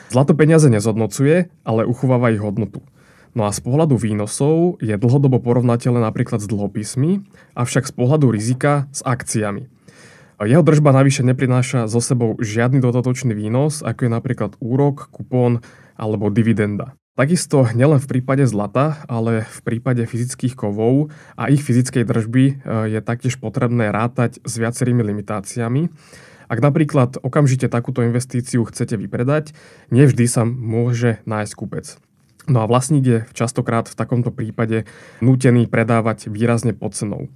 Zlato 0.07 0.39
peniaze 0.39 0.71
nezhodnocuje, 0.71 1.51
ale 1.67 1.83
uchováva 1.83 2.31
ich 2.31 2.39
hodnotu. 2.39 2.87
No 3.35 3.49
a 3.49 3.51
z 3.51 3.59
pohľadu 3.59 3.99
výnosov 3.99 4.79
je 4.79 4.95
dlhodobo 4.95 5.43
porovnateľné 5.43 6.05
napríklad 6.05 6.39
s 6.39 6.47
dlhopismi, 6.47 7.27
avšak 7.59 7.91
z 7.91 7.93
pohľadu 7.97 8.29
rizika 8.31 8.87
s 8.95 9.01
akciami. 9.03 9.72
Jeho 10.43 10.63
držba 10.67 10.91
navyše 10.91 11.23
neprináša 11.23 11.87
so 11.87 12.03
sebou 12.03 12.35
žiadny 12.43 12.83
dodatočný 12.83 13.31
výnos, 13.37 13.81
ako 13.85 14.07
je 14.07 14.11
napríklad 14.11 14.53
úrok, 14.59 15.13
kupón 15.15 15.63
alebo 15.95 16.33
dividenda. 16.35 16.99
Takisto 17.13 17.69
nielen 17.77 18.01
v 18.01 18.09
prípade 18.09 18.49
zlata, 18.49 19.05
ale 19.05 19.45
v 19.45 19.61
prípade 19.61 20.01
fyzických 20.09 20.57
kovov 20.57 21.13
a 21.37 21.53
ich 21.53 21.61
fyzickej 21.61 22.09
držby 22.09 22.45
e, 22.49 22.55
je 22.89 23.01
taktiež 23.05 23.37
potrebné 23.37 23.93
rátať 23.93 24.41
s 24.41 24.57
viacerými 24.57 25.05
limitáciami. 25.05 25.93
Ak 26.49 26.59
napríklad 26.65 27.21
okamžite 27.21 27.69
takúto 27.69 28.01
investíciu 28.01 28.65
chcete 28.65 28.97
vypredať, 28.97 29.53
nevždy 29.93 30.25
sa 30.25 30.49
môže 30.49 31.21
nájsť 31.29 31.53
kúpec. 31.53 32.01
No 32.49 32.65
a 32.65 32.67
vlastník 32.67 33.05
je 33.05 33.19
častokrát 33.37 33.87
v 33.87 33.99
takomto 33.99 34.33
prípade 34.33 34.89
nútený 35.21 35.69
predávať 35.69 36.33
výrazne 36.33 36.73
pod 36.73 36.97
cenou. 36.97 37.29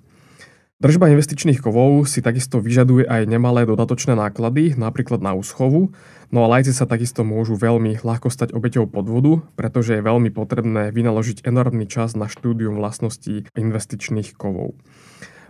Držba 0.77 1.09
investičných 1.09 1.65
kovov 1.65 2.05
si 2.05 2.21
takisto 2.21 2.61
vyžaduje 2.61 3.09
aj 3.09 3.25
nemalé 3.25 3.65
dodatočné 3.65 4.13
náklady, 4.13 4.77
napríklad 4.77 5.25
na 5.25 5.33
úschovu, 5.33 5.97
no 6.29 6.45
a 6.45 6.51
lajci 6.53 6.77
sa 6.77 6.85
takisto 6.85 7.25
môžu 7.25 7.57
veľmi 7.57 8.05
ľahko 8.05 8.29
stať 8.29 8.53
obeťou 8.53 8.85
podvodu, 8.85 9.41
pretože 9.57 9.97
je 9.97 10.05
veľmi 10.05 10.29
potrebné 10.37 10.93
vynaložiť 10.93 11.49
enormný 11.49 11.89
čas 11.89 12.13
na 12.13 12.29
štúdium 12.29 12.77
vlastností 12.77 13.49
investičných 13.57 14.37
kovov. 14.37 14.77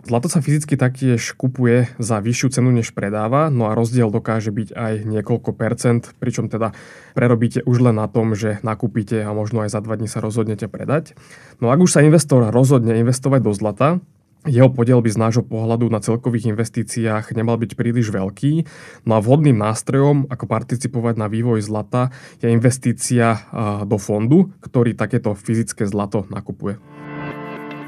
Zlato 0.07 0.31
sa 0.31 0.39
fyzicky 0.39 0.79
taktiež 0.79 1.35
kupuje 1.35 1.91
za 1.99 2.23
vyššiu 2.23 2.47
cenu, 2.47 2.71
než 2.71 2.95
predáva, 2.95 3.51
no 3.51 3.67
a 3.67 3.75
rozdiel 3.75 4.07
dokáže 4.07 4.55
byť 4.55 4.79
aj 4.79 4.93
niekoľko 5.03 5.51
percent, 5.51 6.07
pričom 6.23 6.47
teda 6.47 6.71
prerobíte 7.11 7.67
už 7.67 7.91
len 7.91 7.99
na 7.99 8.07
tom, 8.07 8.31
že 8.31 8.63
nakúpite 8.63 9.19
a 9.27 9.35
možno 9.35 9.67
aj 9.67 9.75
za 9.75 9.83
dva 9.83 9.99
dní 9.99 10.07
sa 10.07 10.23
rozhodnete 10.23 10.71
predať. 10.71 11.19
No 11.59 11.67
ak 11.67 11.83
už 11.83 11.99
sa 11.99 12.05
investor 12.07 12.47
rozhodne 12.47 12.95
investovať 12.95 13.43
do 13.43 13.51
zlata, 13.51 13.99
jeho 14.45 14.69
podiel 14.69 15.01
by 15.01 15.09
z 15.09 15.17
nášho 15.17 15.43
pohľadu 15.43 15.89
na 15.89 15.97
celkových 15.97 16.53
investíciách 16.53 17.33
nemal 17.33 17.57
byť 17.57 17.73
príliš 17.73 18.13
veľký. 18.13 18.63
No 19.09 19.17
a 19.17 19.23
vhodným 19.23 19.57
nástrojom, 19.57 20.29
ako 20.29 20.45
participovať 20.45 21.17
na 21.17 21.27
vývoj 21.27 21.65
zlata, 21.65 22.13
je 22.37 22.53
investícia 22.53 23.49
do 23.83 23.97
fondu, 23.97 24.53
ktorý 24.61 24.93
takéto 24.93 25.33
fyzické 25.33 25.89
zlato 25.89 26.29
nakupuje. 26.29 26.77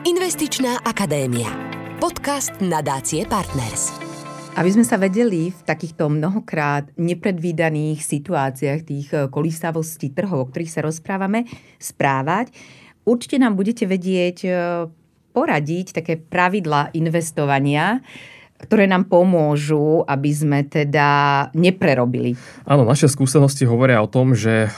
Investičná 0.08 0.80
akadémia. 0.84 1.52
Podcast 2.00 2.56
nadácie 2.64 3.28
Partners. 3.28 3.92
Aby 4.56 4.72
sme 4.76 4.88
sa 4.88 4.96
vedeli 4.96 5.52
v 5.52 5.62
takýchto 5.68 6.08
mnohokrát 6.08 6.88
nepredvídaných 6.96 8.00
situáciách 8.04 8.80
tých 8.88 9.08
e, 9.12 9.28
kolísavostí 9.28 10.12
trhov, 10.16 10.40
o 10.44 10.48
ktorých 10.48 10.72
sa 10.72 10.82
rozprávame, 10.84 11.46
správať, 11.78 12.56
určite 13.04 13.40
nám 13.40 13.60
budete 13.60 13.84
vedieť 13.88 14.38
e, 14.44 14.50
poradiť 15.32 15.96
také 16.02 16.18
pravidla 16.18 16.92
investovania, 16.94 18.02
ktoré 18.60 18.92
nám 18.92 19.08
pomôžu, 19.08 20.04
aby 20.04 20.30
sme 20.36 20.60
teda 20.68 21.48
neprerobili. 21.56 22.36
Áno, 22.68 22.84
naše 22.84 23.08
skúsenosti 23.08 23.64
hovoria 23.64 24.04
o 24.04 24.12
tom, 24.12 24.36
že 24.36 24.68
eh, 24.68 24.72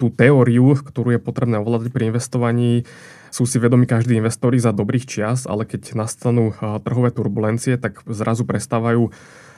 tú 0.00 0.06
teóriu, 0.10 0.74
ktorú 0.74 1.14
je 1.14 1.20
potrebné 1.20 1.60
ovládať 1.60 1.92
pri 1.92 2.08
investovaní, 2.10 2.88
sú 3.34 3.44
si 3.50 3.58
vedomi 3.58 3.84
každý 3.84 4.14
investori 4.14 4.62
za 4.62 4.70
dobrých 4.70 5.10
čias, 5.10 5.44
ale 5.44 5.68
keď 5.68 5.98
nastanú 5.98 6.54
eh, 6.54 6.80
trhové 6.80 7.12
turbulencie, 7.12 7.76
tak 7.76 8.00
zrazu 8.08 8.48
prestávajú 8.48 9.12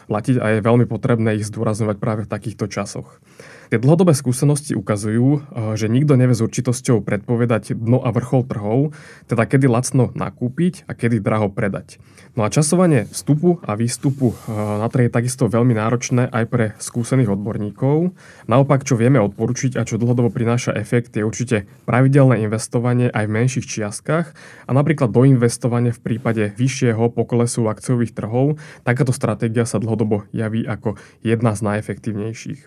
platiť 0.06 0.38
a 0.38 0.46
je 0.56 0.66
veľmi 0.66 0.86
potrebné 0.86 1.38
ich 1.38 1.46
zdôrazňovať 1.50 1.96
práve 1.98 2.20
v 2.25 2.32
takýchto 2.32 2.70
časoch. 2.70 3.18
Tie 3.66 3.82
dlhodobé 3.82 4.14
skúsenosti 4.14 4.78
ukazujú, 4.78 5.26
eh, 5.34 5.40
že 5.75 5.90
nikto 5.90 6.14
nevie 6.14 6.38
s 6.38 6.42
určitosťou 6.42 7.02
predpovedať 7.02 7.75
dno 7.75 7.98
a 7.98 8.14
vrchol 8.14 8.46
trhov, 8.46 8.94
teda 9.26 9.42
kedy 9.42 9.66
lacno 9.66 10.14
nakúpiť 10.14 10.86
a 10.86 10.94
kedy 10.94 11.18
draho 11.18 11.50
predať. 11.50 11.98
No 12.36 12.44
a 12.44 12.52
časovanie 12.52 13.08
vstupu 13.08 13.58
a 13.66 13.75
výstupu 13.75 14.30
eh, 14.30 14.54
na 14.54 14.86
trh 14.86 15.10
je 15.10 15.16
takisto 15.16 15.50
veľmi 15.50 15.75
náročné 15.75 16.30
aj 16.30 16.44
pre 16.46 16.64
skúsených 16.78 17.34
odborníkov. 17.34 18.14
Naopak, 18.46 18.86
čo 18.86 18.94
vieme 18.94 19.18
odporučiť 19.18 19.75
a 19.75 19.82
čo 19.82 19.98
dlhodobo 19.98 20.30
prináša 20.30 20.70
efekt, 20.78 21.18
je 21.18 21.26
určite 21.26 21.66
pravidelné 21.90 22.46
investovanie 22.46 23.10
aj 23.10 23.25
v 23.26 23.34
menších 23.34 23.66
čiastkách 23.66 24.26
a 24.68 24.70
napríklad 24.70 25.10
doinvestovanie 25.10 25.90
v 25.90 26.00
prípade 26.04 26.54
vyššieho 26.54 27.10
poklesu 27.10 27.66
akciových 27.66 28.14
trhov. 28.14 28.62
Takáto 28.86 29.10
stratégia 29.10 29.66
sa 29.66 29.82
dlhodobo 29.82 29.96
javí 30.35 30.67
ako 30.69 31.00
jedna 31.25 31.57
z 31.57 31.61
najefektívnejších. 31.65 32.61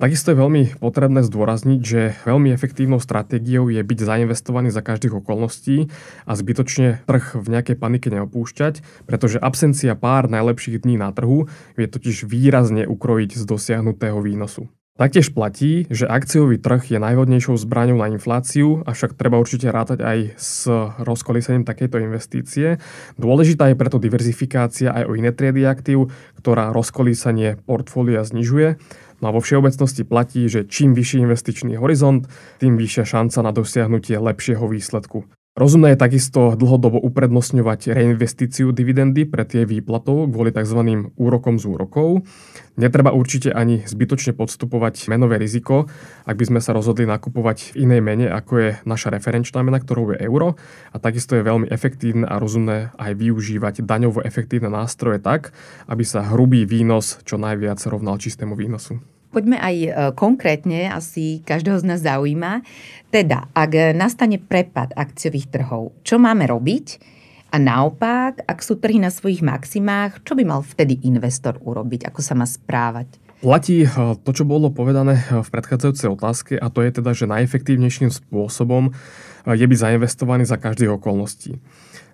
Takisto 0.00 0.32
je 0.32 0.40
veľmi 0.40 0.62
potrebné 0.80 1.20
zdôrazniť, 1.24 1.80
že 1.84 2.00
veľmi 2.24 2.52
efektívnou 2.52 3.00
stratégiou 3.00 3.68
je 3.68 3.80
byť 3.80 3.98
zainvestovaný 4.00 4.72
za 4.72 4.80
každých 4.80 5.20
okolností 5.20 5.92
a 6.24 6.32
zbytočne 6.32 7.04
trh 7.04 7.36
v 7.36 7.46
nejakej 7.52 7.76
panike 7.76 8.08
neopúšťať, 8.08 9.04
pretože 9.04 9.40
absencia 9.40 9.92
pár 9.96 10.32
najlepších 10.32 10.80
dní 10.80 10.96
na 10.96 11.12
trhu 11.12 11.48
vie 11.76 11.86
totiž 11.88 12.24
výrazne 12.24 12.88
ukrojiť 12.88 13.36
z 13.36 13.42
dosiahnutého 13.44 14.20
výnosu. 14.20 14.68
Taktiež 14.96 15.28
platí, 15.36 15.84
že 15.92 16.08
akciový 16.08 16.56
trh 16.56 16.96
je 16.96 16.96
najhodnejšou 16.96 17.60
zbraňou 17.60 18.00
na 18.00 18.08
infláciu, 18.08 18.80
avšak 18.88 19.12
treba 19.12 19.36
určite 19.36 19.68
rátať 19.68 20.00
aj 20.00 20.18
s 20.40 20.64
rozkolísením 21.04 21.68
takejto 21.68 22.00
investície. 22.00 22.80
Dôležitá 23.20 23.68
je 23.68 23.76
preto 23.76 24.00
diverzifikácia 24.00 24.96
aj 24.96 25.04
o 25.04 25.12
iné 25.12 25.36
triedy 25.36 25.68
aktív, 25.68 26.08
ktorá 26.40 26.72
rozkolísanie 26.72 27.60
portfólia 27.68 28.24
znižuje 28.24 28.80
No 29.20 29.32
a 29.32 29.34
vo 29.34 29.40
všeobecnosti 29.40 30.04
platí, 30.04 30.44
že 30.44 30.68
čím 30.68 30.92
vyšší 30.92 31.24
investičný 31.24 31.80
horizont, 31.80 32.28
tým 32.60 32.76
vyššia 32.76 33.04
šanca 33.16 33.38
na 33.40 33.52
dosiahnutie 33.52 34.20
lepšieho 34.20 34.68
výsledku. 34.68 35.24
Rozumné 35.56 35.96
je 35.96 36.04
takisto 36.04 36.52
dlhodobo 36.52 37.00
uprednostňovať 37.00 37.96
reinvestíciu 37.96 38.76
dividendy 38.76 39.24
pred 39.24 39.48
jej 39.48 39.64
výplatou 39.64 40.28
kvôli 40.28 40.52
tzv. 40.52 41.08
úrokom 41.16 41.56
z 41.56 41.64
úrokov. 41.64 42.28
Netreba 42.76 43.16
určite 43.16 43.56
ani 43.56 43.80
zbytočne 43.88 44.36
podstupovať 44.36 45.08
menové 45.08 45.40
riziko, 45.40 45.88
ak 46.28 46.36
by 46.36 46.44
sme 46.44 46.60
sa 46.60 46.76
rozhodli 46.76 47.08
nakupovať 47.08 47.72
v 47.72 47.88
inej 47.88 48.04
mene, 48.04 48.28
ako 48.28 48.52
je 48.60 48.70
naša 48.84 49.08
referenčná 49.16 49.64
mena, 49.64 49.80
ktorou 49.80 50.12
je 50.12 50.28
euro. 50.28 50.60
A 50.92 51.00
takisto 51.00 51.40
je 51.40 51.48
veľmi 51.48 51.72
efektívne 51.72 52.28
a 52.28 52.36
rozumné 52.36 52.92
aj 53.00 53.16
využívať 53.16 53.80
daňovo 53.80 54.28
efektívne 54.28 54.68
nástroje 54.68 55.24
tak, 55.24 55.56
aby 55.88 56.04
sa 56.04 56.20
hrubý 56.20 56.68
výnos 56.68 57.24
čo 57.24 57.40
najviac 57.40 57.80
rovnal 57.88 58.20
čistému 58.20 58.60
výnosu. 58.60 59.15
Poďme 59.36 59.60
aj 59.60 59.76
e, 59.76 59.88
konkrétne, 60.16 60.88
asi 60.88 61.44
každého 61.44 61.76
z 61.76 61.84
nás 61.84 62.00
zaujíma. 62.00 62.64
Teda, 63.12 63.52
ak 63.52 63.92
nastane 63.92 64.40
prepad 64.40 64.96
akciových 64.96 65.52
trhov, 65.52 65.92
čo 66.00 66.16
máme 66.16 66.48
robiť? 66.48 67.12
A 67.52 67.60
naopak, 67.60 68.40
ak 68.48 68.64
sú 68.64 68.80
trhy 68.80 68.96
na 68.96 69.12
svojich 69.12 69.44
maximách, 69.44 70.24
čo 70.24 70.40
by 70.40 70.44
mal 70.48 70.64
vtedy 70.64 71.04
investor 71.04 71.60
urobiť? 71.60 72.08
Ako 72.08 72.24
sa 72.24 72.32
má 72.32 72.48
správať? 72.48 73.20
Platí 73.44 73.84
e, 73.84 73.88
to, 74.24 74.30
čo 74.32 74.48
bolo 74.48 74.72
povedané 74.72 75.20
e, 75.20 75.44
v 75.44 75.48
predchádzajúcej 75.52 76.08
otázke 76.16 76.52
a 76.56 76.72
to 76.72 76.80
je 76.80 76.96
teda, 76.96 77.12
že 77.12 77.28
najefektívnejším 77.28 78.08
spôsobom 78.08 78.96
je 79.44 79.66
byť 79.68 79.78
zainvestovaný 79.78 80.48
za 80.48 80.56
každých 80.56 80.96
okolností. 80.96 81.60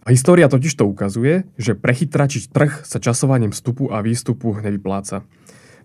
História 0.02 0.50
totiž 0.50 0.75
to 0.75 0.91
ukazuje, 0.91 1.47
že 1.55 1.79
prechytračiť 1.79 2.50
trh 2.50 2.83
sa 2.83 2.99
časovaním 2.99 3.55
vstupu 3.55 3.95
a 3.95 4.02
výstupu 4.02 4.59
nevypláca. 4.59 5.23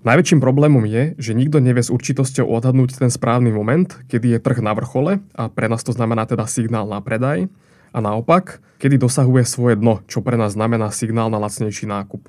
Najväčším 0.07 0.39
problémom 0.39 0.87
je, 0.87 1.19
že 1.19 1.35
nikto 1.35 1.59
nevie 1.59 1.83
s 1.83 1.91
určitosťou 1.91 2.47
odhadnúť 2.47 2.95
ten 2.95 3.11
správny 3.11 3.51
moment, 3.51 3.91
kedy 4.07 4.31
je 4.31 4.39
trh 4.39 4.63
na 4.63 4.71
vrchole 4.71 5.19
a 5.35 5.51
pre 5.51 5.67
nás 5.67 5.83
to 5.83 5.91
znamená 5.91 6.23
teda 6.23 6.47
signál 6.47 6.87
na 6.87 7.03
predaj 7.03 7.51
a 7.91 7.99
naopak, 7.99 8.63
kedy 8.79 9.03
dosahuje 9.03 9.43
svoje 9.43 9.75
dno, 9.75 9.99
čo 10.07 10.23
pre 10.23 10.39
nás 10.39 10.55
znamená 10.55 10.95
signál 10.95 11.27
na 11.27 11.43
lacnejší 11.43 11.91
nákup. 11.91 12.23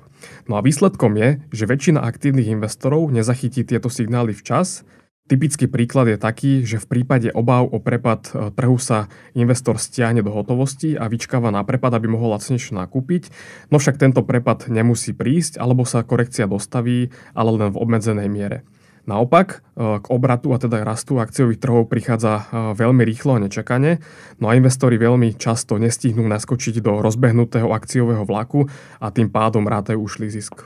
No 0.51 0.59
a 0.59 0.65
výsledkom 0.65 1.15
je, 1.15 1.39
že 1.55 1.71
väčšina 1.71 2.03
aktívnych 2.03 2.51
investorov 2.51 3.15
nezachytí 3.15 3.63
tieto 3.63 3.87
signály 3.87 4.35
včas 4.35 4.83
Typický 5.29 5.69
príklad 5.69 6.09
je 6.09 6.17
taký, 6.17 6.65
že 6.65 6.81
v 6.81 6.89
prípade 6.89 7.29
obáv 7.29 7.69
o 7.69 7.77
prepad 7.77 8.33
e, 8.33 8.49
trhu 8.49 8.81
sa 8.81 9.13
investor 9.37 9.77
stiahne 9.77 10.25
do 10.25 10.33
hotovosti 10.33 10.97
a 10.97 11.05
vyčkáva 11.05 11.53
na 11.53 11.61
prepad, 11.61 11.93
aby 11.93 12.09
mohol 12.09 12.33
lacnejšie 12.33 12.73
nakúpiť, 12.73 13.29
no 13.69 13.77
však 13.77 14.01
tento 14.01 14.25
prepad 14.25 14.65
nemusí 14.73 15.13
prísť, 15.13 15.61
alebo 15.61 15.85
sa 15.85 16.01
korekcia 16.01 16.49
dostaví, 16.49 17.13
ale 17.37 17.49
len 17.61 17.69
v 17.69 17.77
obmedzenej 17.77 18.25
miere. 18.25 18.65
Naopak, 19.05 19.61
e, 19.77 20.01
k 20.01 20.05
obratu 20.09 20.49
a 20.49 20.57
teda 20.57 20.81
rastu 20.81 21.21
akciových 21.21 21.61
trhov 21.61 21.85
prichádza 21.85 22.33
e, 22.33 22.43
veľmi 22.73 23.05
rýchlo 23.05 23.37
a 23.37 23.43
nečakane, 23.45 24.01
no 24.41 24.49
a 24.49 24.57
investori 24.57 24.97
veľmi 24.97 25.37
často 25.37 25.77
nestihnú 25.77 26.25
naskočiť 26.25 26.81
do 26.81 27.05
rozbehnutého 27.05 27.69
akciového 27.69 28.25
vlaku 28.25 28.65
a 28.97 29.13
tým 29.13 29.29
pádom 29.29 29.61
rátajú 29.69 30.01
ušlý 30.01 30.33
zisk. 30.33 30.65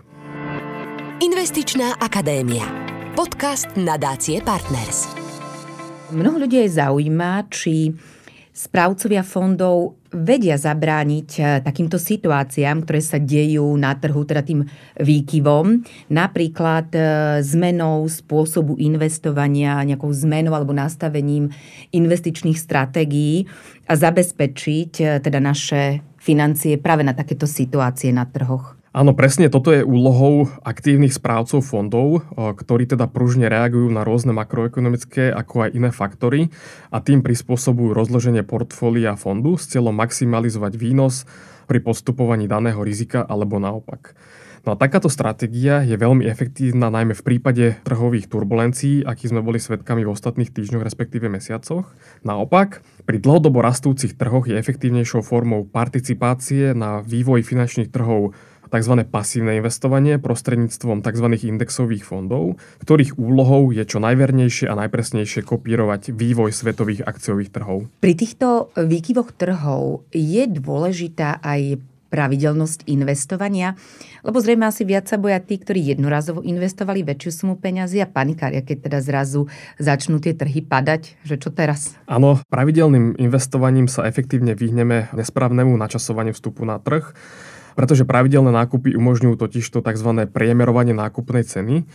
Investičná 1.19 1.99
akadémia. 1.99 2.63
Podcast 3.13 3.69
nadácie 3.77 4.41
Partners. 4.41 5.05
Mnoho 6.09 6.49
ľudí 6.49 6.65
aj 6.65 6.81
zaujíma, 6.81 7.45
či 7.45 7.93
správcovia 8.49 9.21
fondov 9.21 10.01
vedia 10.09 10.57
zabrániť 10.57 11.29
eh, 11.37 11.45
takýmto 11.61 12.01
situáciám, 12.01 12.81
ktoré 12.81 13.05
sa 13.05 13.21
dejú 13.21 13.69
na 13.77 13.93
trhu, 13.93 14.25
teda 14.25 14.41
tým 14.41 14.65
výkyvom, 14.97 15.85
napríklad 16.09 16.89
eh, 16.97 17.05
zmenou 17.45 18.09
spôsobu 18.09 18.81
investovania, 18.81 19.85
nejakou 19.85 20.09
zmenou 20.09 20.57
alebo 20.57 20.73
nastavením 20.73 21.53
investičných 21.93 22.57
stratégií 22.57 23.45
a 23.85 23.93
zabezpečiť 23.93 24.91
eh, 25.05 25.21
teda 25.21 25.37
naše 25.37 26.01
financie 26.17 26.81
práve 26.81 27.05
na 27.05 27.13
takéto 27.13 27.45
situácie 27.45 28.09
na 28.09 28.25
trhoch. 28.25 28.82
Áno, 28.93 29.17
presne 29.17 29.49
toto 29.49 29.73
je 29.73 29.81
úlohou 29.81 30.53
aktívnych 30.61 31.17
správcov 31.17 31.65
fondov, 31.65 32.29
ktorí 32.37 32.85
teda 32.85 33.09
pružne 33.09 33.49
reagujú 33.49 33.89
na 33.89 34.05
rôzne 34.05 34.37
makroekonomické 34.37 35.33
ako 35.33 35.65
aj 35.65 35.69
iné 35.73 35.89
faktory 35.89 36.53
a 36.93 37.01
tým 37.01 37.25
prispôsobujú 37.25 37.89
rozloženie 37.89 38.45
portfólia 38.45 39.17
fondu 39.17 39.57
s 39.57 39.65
cieľom 39.73 39.97
maximalizovať 39.97 40.77
výnos 40.77 41.25
pri 41.65 41.81
postupovaní 41.81 42.45
daného 42.45 42.85
rizika 42.85 43.25
alebo 43.25 43.57
naopak. 43.57 44.13
No 44.63 44.77
a 44.77 44.79
takáto 44.79 45.11
stratégia 45.11 45.83
je 45.83 45.97
veľmi 45.99 46.23
efektívna 46.23 46.87
najmä 46.87 47.17
v 47.17 47.25
prípade 47.25 47.65
trhových 47.83 48.31
turbulencií, 48.31 49.03
akých 49.03 49.35
sme 49.35 49.43
boli 49.43 49.59
svedkami 49.59 50.07
v 50.07 50.13
ostatných 50.13 50.55
týždňoch, 50.55 50.85
respektíve 50.87 51.27
mesiacoch. 51.27 51.91
Naopak, 52.23 52.79
pri 53.03 53.17
dlhodobo 53.19 53.59
rastúcich 53.59 54.15
trhoch 54.15 54.47
je 54.47 54.55
efektívnejšou 54.55 55.19
formou 55.19 55.67
participácie 55.67 56.71
na 56.71 57.03
vývoj 57.03 57.43
finančných 57.43 57.91
trhov 57.91 58.31
tzv. 58.73 59.05
pasívne 59.05 59.61
investovanie 59.61 60.17
prostredníctvom 60.17 61.05
tzv. 61.05 61.27
indexových 61.45 62.01
fondov, 62.01 62.57
ktorých 62.81 63.21
úlohou 63.21 63.69
je 63.69 63.85
čo 63.85 64.01
najvernejšie 64.01 64.65
a 64.65 64.73
najpresnejšie 64.73 65.45
kopírovať 65.45 66.09
vývoj 66.09 66.49
svetových 66.49 67.05
akciových 67.05 67.53
trhov. 67.53 67.85
Pri 68.01 68.17
týchto 68.17 68.73
výkyvoch 68.73 69.29
trhov 69.37 70.09
je 70.09 70.49
dôležitá 70.49 71.37
aj 71.45 71.77
pravidelnosť 72.13 72.85
investovania, 72.93 73.73
lebo 74.21 74.37
zrejme 74.37 74.69
asi 74.69 74.85
viac 74.85 75.09
sa 75.09 75.17
boja 75.17 75.41
tí, 75.41 75.57
ktorí 75.57 75.97
jednorazovo 75.97 76.45
investovali 76.45 77.01
väčšiu 77.01 77.31
sumu 77.33 77.57
peňazí 77.57 78.05
a 78.05 78.07
panikária, 78.07 78.61
keď 78.61 78.85
teda 78.85 78.99
zrazu 79.01 79.49
začnú 79.81 80.21
tie 80.21 80.37
trhy 80.37 80.61
padať, 80.61 81.17
že 81.25 81.41
čo 81.41 81.49
teraz? 81.49 81.97
Áno, 82.05 82.37
pravidelným 82.53 83.17
investovaním 83.17 83.89
sa 83.89 84.05
efektívne 84.05 84.53
vyhneme 84.53 85.09
nesprávnemu 85.17 85.73
načasovaniu 85.73 86.37
vstupu 86.37 86.61
na 86.69 86.77
trh 86.77 87.17
pretože 87.73 88.07
pravidelné 88.07 88.53
nákupy 88.53 88.95
umožňujú 88.97 89.35
totiž 89.37 89.65
to 89.69 89.79
tzv. 89.81 90.09
priemerovanie 90.29 90.95
nákupnej 90.95 91.43
ceny. 91.45 91.85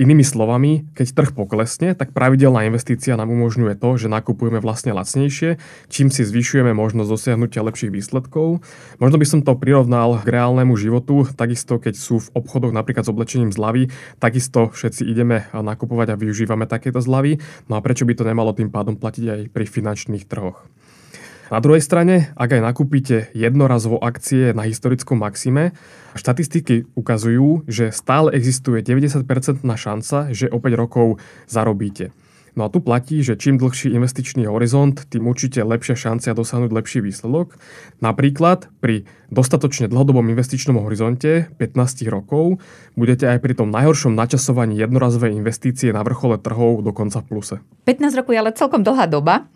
Inými 0.00 0.24
slovami, 0.24 0.88
keď 0.96 1.06
trh 1.12 1.30
poklesne, 1.36 1.92
tak 1.92 2.16
pravidelná 2.16 2.64
investícia 2.64 3.12
nám 3.12 3.28
umožňuje 3.28 3.76
to, 3.76 4.00
že 4.00 4.08
nakupujeme 4.08 4.56
vlastne 4.56 4.96
lacnejšie, 4.96 5.60
čím 5.92 6.08
si 6.08 6.24
zvyšujeme 6.24 6.72
možnosť 6.72 7.12
dosiahnutia 7.12 7.60
lepších 7.60 7.92
výsledkov. 7.92 8.64
Možno 8.96 9.16
by 9.20 9.26
som 9.28 9.44
to 9.44 9.52
prirovnal 9.52 10.16
k 10.24 10.32
reálnemu 10.32 10.72
životu, 10.80 11.28
takisto 11.36 11.76
keď 11.76 11.94
sú 12.00 12.24
v 12.24 12.32
obchodoch 12.40 12.72
napríklad 12.72 13.04
s 13.04 13.12
oblečením 13.12 13.52
zľavy, 13.52 13.92
takisto 14.16 14.72
všetci 14.72 15.04
ideme 15.04 15.44
nakupovať 15.52 16.16
a 16.16 16.20
využívame 16.20 16.64
takéto 16.64 17.04
zľavy, 17.04 17.44
no 17.68 17.76
a 17.76 17.84
prečo 17.84 18.08
by 18.08 18.16
to 18.16 18.24
nemalo 18.24 18.56
tým 18.56 18.72
pádom 18.72 18.96
platiť 18.96 19.24
aj 19.28 19.40
pri 19.52 19.64
finančných 19.68 20.24
trhoch. 20.24 20.64
Na 21.52 21.60
druhej 21.60 21.84
strane, 21.84 22.32
ak 22.32 22.56
aj 22.56 22.64
nakúpite 22.64 23.28
jednorazovo 23.36 24.00
akcie 24.00 24.56
na 24.56 24.64
historickom 24.64 25.20
maxime, 25.20 25.76
štatistiky 26.16 26.88
ukazujú, 26.96 27.68
že 27.68 27.92
stále 27.92 28.32
existuje 28.32 28.80
90% 28.80 29.60
šanca, 29.60 30.32
že 30.32 30.48
o 30.48 30.56
5 30.56 30.80
rokov 30.80 31.20
zarobíte. 31.44 32.16
No 32.52 32.68
a 32.68 32.72
tu 32.72 32.84
platí, 32.84 33.24
že 33.24 33.36
čím 33.40 33.56
dlhší 33.56 33.96
investičný 33.96 34.44
horizont, 34.44 34.92
tým 35.08 35.24
určite 35.24 35.64
lepšia 35.64 35.96
šancia 35.96 36.36
dosiahnuť 36.36 36.72
lepší 36.72 37.00
výsledok. 37.00 37.56
Napríklad 38.04 38.68
pri 38.80 39.08
dostatočne 39.32 39.88
dlhodobom 39.88 40.28
investičnom 40.28 40.76
horizonte 40.84 41.48
15 41.56 42.12
rokov 42.12 42.60
budete 42.92 43.24
aj 43.24 43.40
pri 43.40 43.56
tom 43.56 43.72
najhoršom 43.72 44.12
načasovaní 44.12 44.76
jednorazovej 44.76 45.32
investície 45.32 45.96
na 45.96 46.04
vrchole 46.04 46.36
trhov 46.36 46.84
dokonca 46.84 47.24
v 47.24 47.26
pluse. 47.28 47.56
15 47.88 48.20
rokov 48.20 48.36
je 48.36 48.40
ale 48.44 48.52
celkom 48.52 48.84
dlhá 48.84 49.08
doba. 49.08 49.48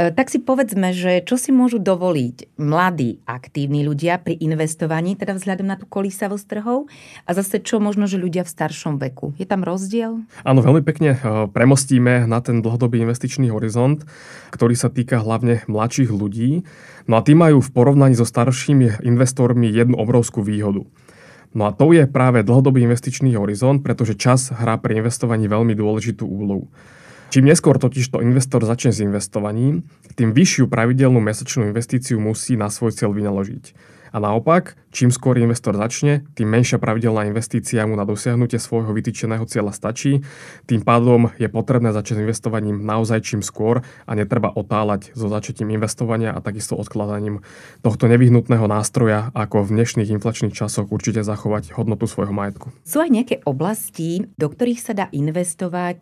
E, 0.00 0.08
tak 0.08 0.32
si 0.32 0.40
povedzme, 0.40 0.96
že 0.96 1.20
čo 1.20 1.36
si 1.36 1.52
môžu 1.52 1.76
dovoliť 1.76 2.56
mladí, 2.56 3.20
aktívni 3.28 3.84
ľudia 3.84 4.16
pri 4.16 4.40
investovaní, 4.40 5.20
teda 5.20 5.36
vzhľadom 5.36 5.68
na 5.68 5.76
tú 5.76 5.84
kolísavosť 5.84 6.46
trhov 6.48 6.88
a 7.28 7.30
zase 7.36 7.60
čo 7.60 7.76
možno, 7.76 8.08
že 8.08 8.16
ľudia 8.16 8.48
v 8.48 8.52
staršom 8.56 8.96
veku. 8.96 9.36
Je 9.36 9.44
tam 9.44 9.60
rozdiel? 9.60 10.24
Áno, 10.48 10.60
veľmi 10.64 10.80
pekne 10.80 11.20
e, 11.20 11.46
premostíme 11.52 12.24
na 12.24 12.40
ten 12.40 12.64
dlhodobý 12.64 13.04
investičný 13.04 13.52
horizont, 13.52 14.00
ktorý 14.48 14.72
sa 14.72 14.88
týka 14.88 15.20
hlavne 15.20 15.60
mladších 15.68 16.08
ľudí. 16.08 16.64
No 17.04 17.20
a 17.20 17.24
tí 17.24 17.36
majú 17.36 17.60
v 17.60 17.72
porovnaní 17.76 18.16
so 18.16 18.24
staršími 18.24 19.04
investormi 19.04 19.68
jednu 19.68 20.00
obrovskú 20.00 20.40
výhodu. 20.40 20.88
No 21.52 21.68
a 21.68 21.70
to 21.76 21.92
je 21.92 22.08
práve 22.08 22.40
dlhodobý 22.40 22.80
investičný 22.88 23.36
horizont, 23.36 23.84
pretože 23.84 24.16
čas 24.16 24.48
hrá 24.56 24.80
pri 24.80 25.04
investovaní 25.04 25.52
veľmi 25.52 25.76
dôležitú 25.76 26.24
úlohu. 26.24 26.72
Čím 27.32 27.48
neskôr 27.48 27.80
totiž 27.80 28.12
to 28.12 28.20
investor 28.20 28.60
začne 28.60 28.92
s 28.92 29.00
investovaním, 29.00 29.88
tým 30.20 30.36
vyššiu 30.36 30.68
pravidelnú 30.68 31.16
mesačnú 31.16 31.64
investíciu 31.64 32.20
musí 32.20 32.60
na 32.60 32.68
svoj 32.68 32.92
cieľ 32.92 33.16
vynaložiť. 33.16 33.72
A 34.12 34.20
naopak, 34.20 34.76
čím 34.92 35.08
skôr 35.08 35.40
investor 35.40 35.72
začne, 35.72 36.28
tým 36.36 36.52
menšia 36.52 36.76
pravidelná 36.76 37.24
investícia 37.24 37.88
mu 37.88 37.96
na 37.96 38.04
dosiahnutie 38.04 38.60
svojho 38.60 38.92
vytýčeného 38.92 39.48
cieľa 39.48 39.72
stačí. 39.72 40.20
Tým 40.68 40.84
pádom 40.84 41.32
je 41.40 41.48
potrebné 41.48 41.96
začať 41.96 42.20
investovaním 42.20 42.84
naozaj 42.84 43.24
čím 43.24 43.40
skôr 43.40 43.80
a 44.04 44.12
netreba 44.12 44.52
otáľať 44.52 45.16
so 45.16 45.32
začatím 45.32 45.72
investovania 45.72 46.36
a 46.36 46.44
takisto 46.44 46.76
odkladaním 46.76 47.40
tohto 47.80 48.04
nevyhnutného 48.06 48.68
nástroja, 48.68 49.32
ako 49.32 49.64
v 49.64 49.80
dnešných 49.80 50.12
inflačných 50.12 50.52
časoch 50.52 50.92
určite 50.92 51.24
zachovať 51.24 51.72
hodnotu 51.72 52.04
svojho 52.04 52.36
majetku. 52.36 52.68
Sú 52.84 53.00
aj 53.00 53.08
nejaké 53.08 53.36
oblasti, 53.48 54.28
do 54.36 54.52
ktorých 54.52 54.80
sa 54.84 54.92
dá 54.92 55.06
investovať, 55.08 56.00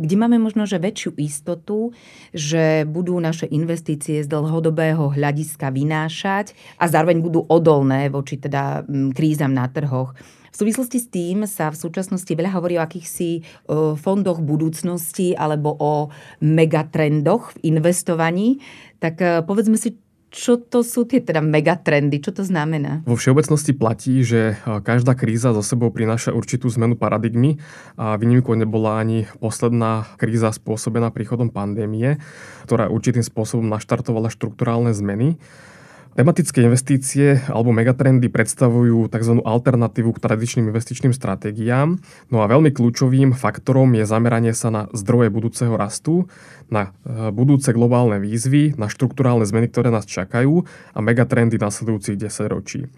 kde 0.00 0.16
máme 0.16 0.40
možno 0.40 0.64
že 0.64 0.80
väčšiu 0.80 1.20
istotu, 1.20 1.92
že 2.32 2.88
budú 2.88 3.20
naše 3.20 3.44
investície 3.52 4.24
z 4.24 4.28
dlhodobého 4.30 5.12
hľadiska 5.12 5.68
vynášať 5.68 6.56
a 6.80 6.88
zároveň 6.88 7.20
budú 7.20 7.44
odolné 7.44 8.08
voči 8.08 8.29
teda 8.36 8.84
mm, 8.84 9.16
krízam 9.16 9.56
na 9.56 9.66
trhoch. 9.66 10.14
V 10.50 10.56
súvislosti 10.58 10.98
s 10.98 11.06
tým 11.06 11.46
sa 11.46 11.70
v 11.70 11.78
súčasnosti 11.78 12.30
veľa 12.30 12.58
hovorí 12.58 12.74
o 12.76 12.82
akýchsi 12.82 13.46
fondoch 13.94 14.42
budúcnosti 14.42 15.38
alebo 15.38 15.78
o 15.78 16.10
megatrendoch 16.42 17.54
v 17.54 17.70
investovaní. 17.70 18.58
Tak 18.98 19.14
e, 19.22 19.26
povedzme 19.46 19.78
si, 19.78 19.94
čo 20.30 20.58
to 20.58 20.86
sú 20.86 21.06
tie 21.06 21.22
teda 21.22 21.42
megatrendy? 21.42 22.18
Čo 22.18 22.42
to 22.42 22.42
znamená? 22.46 23.02
Vo 23.06 23.14
všeobecnosti 23.14 23.74
platí, 23.78 24.26
že 24.26 24.58
e, 24.58 24.82
každá 24.82 25.14
kríza 25.14 25.54
zo 25.54 25.62
sebou 25.62 25.94
prináša 25.94 26.34
určitú 26.34 26.66
zmenu 26.74 26.98
paradigmy 26.98 27.62
a 27.94 28.18
výnimkou 28.18 28.58
nebola 28.58 28.98
ani 28.98 29.30
posledná 29.38 30.10
kríza 30.18 30.50
spôsobená 30.50 31.14
príchodom 31.14 31.54
pandémie, 31.54 32.18
ktorá 32.66 32.90
určitým 32.90 33.22
spôsobom 33.22 33.70
naštartovala 33.70 34.34
štruktúrálne 34.34 34.90
zmeny. 34.90 35.38
Tematické 36.10 36.66
investície 36.66 37.38
alebo 37.46 37.70
megatrendy 37.70 38.26
predstavujú 38.26 39.06
tzv. 39.14 39.46
alternatívu 39.46 40.10
k 40.10 40.18
tradičným 40.18 40.66
investičným 40.74 41.14
stratégiám. 41.14 42.02
No 42.34 42.42
a 42.42 42.50
veľmi 42.50 42.74
kľúčovým 42.74 43.30
faktorom 43.30 43.94
je 43.94 44.02
zameranie 44.02 44.50
sa 44.50 44.74
na 44.74 44.82
zdroje 44.90 45.30
budúceho 45.30 45.70
rastu, 45.78 46.26
na 46.66 46.90
e, 47.06 47.30
budúce 47.30 47.70
globálne 47.70 48.18
výzvy, 48.18 48.74
na 48.74 48.90
štruktúrálne 48.90 49.46
zmeny, 49.46 49.70
ktoré 49.70 49.94
nás 49.94 50.02
čakajú 50.02 50.66
a 50.66 50.98
megatrendy 50.98 51.62
nasledujúcich 51.62 52.18
10 52.18 52.50
ročí. 52.50 52.90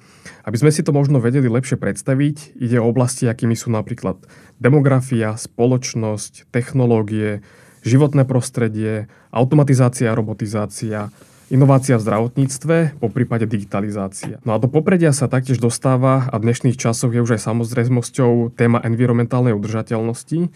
Aby 0.48 0.56
sme 0.64 0.72
si 0.72 0.80
to 0.80 0.96
možno 0.96 1.20
vedeli 1.20 1.52
lepšie 1.52 1.76
predstaviť, 1.76 2.56
ide 2.56 2.80
o 2.80 2.88
oblasti, 2.88 3.28
akými 3.28 3.52
sú 3.52 3.68
napríklad 3.68 4.24
demografia, 4.56 5.36
spoločnosť, 5.36 6.48
technológie, 6.48 7.44
životné 7.84 8.24
prostredie, 8.24 9.12
automatizácia 9.36 10.08
a 10.08 10.16
robotizácia, 10.16 11.12
inovácia 11.52 12.00
v 12.00 12.04
zdravotníctve, 12.08 12.96
po 12.96 13.08
prípade 13.12 13.44
digitalizácia. 13.44 14.40
No 14.48 14.56
a 14.56 14.58
do 14.58 14.72
popredia 14.72 15.12
sa 15.12 15.28
taktiež 15.28 15.60
dostáva 15.60 16.24
a 16.32 16.40
v 16.40 16.48
dnešných 16.48 16.80
časoch 16.80 17.12
je 17.12 17.20
už 17.20 17.36
aj 17.36 17.44
samozrejmosťou 17.44 18.56
téma 18.56 18.80
environmentálnej 18.80 19.52
udržateľnosti. 19.52 20.48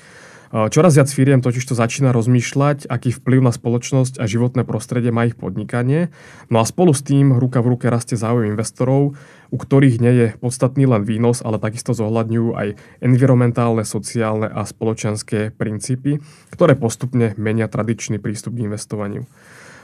Čoraz 0.46 0.94
viac 0.94 1.10
firiem 1.10 1.42
totiž 1.42 1.68
to 1.68 1.74
začína 1.74 2.14
rozmýšľať, 2.14 2.86
aký 2.86 3.12
vplyv 3.12 3.44
na 3.44 3.52
spoločnosť 3.52 4.22
a 4.22 4.30
životné 4.30 4.62
prostredie 4.62 5.10
má 5.12 5.26
ich 5.26 5.36
podnikanie. 5.36 6.08
No 6.48 6.62
a 6.62 6.64
spolu 6.64 6.94
s 6.94 7.02
tým 7.02 7.34
ruka 7.34 7.60
v 7.60 7.76
ruke 7.76 7.90
rastie 7.90 8.14
záujem 8.14 8.54
investorov, 8.54 9.18
u 9.52 9.56
ktorých 9.58 10.00
nie 10.00 10.14
je 10.16 10.26
podstatný 10.38 10.86
len 10.86 11.02
výnos, 11.02 11.42
ale 11.42 11.58
takisto 11.58 11.92
zohľadňujú 11.98 12.48
aj 12.56 12.68
environmentálne, 13.04 13.82
sociálne 13.82 14.46
a 14.46 14.62
spoločenské 14.64 15.50
princípy, 15.50 16.22
ktoré 16.54 16.78
postupne 16.78 17.34
menia 17.36 17.66
tradičný 17.66 18.22
prístup 18.22 18.56
k 18.56 18.70
investovaniu. 18.70 19.26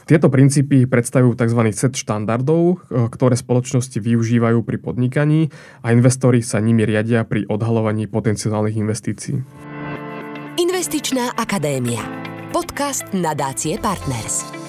Tieto 0.06 0.28
princípy 0.32 0.86
predstavujú 0.86 1.38
tzv. 1.38 1.60
set 1.74 1.94
štandardov, 1.94 2.62
e, 2.62 2.74
ktoré 3.10 3.34
spoločnosti 3.38 3.98
využívajú 3.98 4.62
pri 4.66 4.78
podnikaní 4.78 5.40
a 5.82 5.94
investori 5.94 6.42
sa 6.42 6.58
nimi 6.58 6.82
riadia 6.82 7.22
pri 7.26 7.46
odhalovaní 7.46 8.10
potenciálnych 8.10 8.76
investícií. 8.78 9.36
Investičná 10.58 11.34
akadémia. 11.38 12.02
Podcast 12.52 13.08
nadácie 13.16 13.80
Partners. 13.80 14.61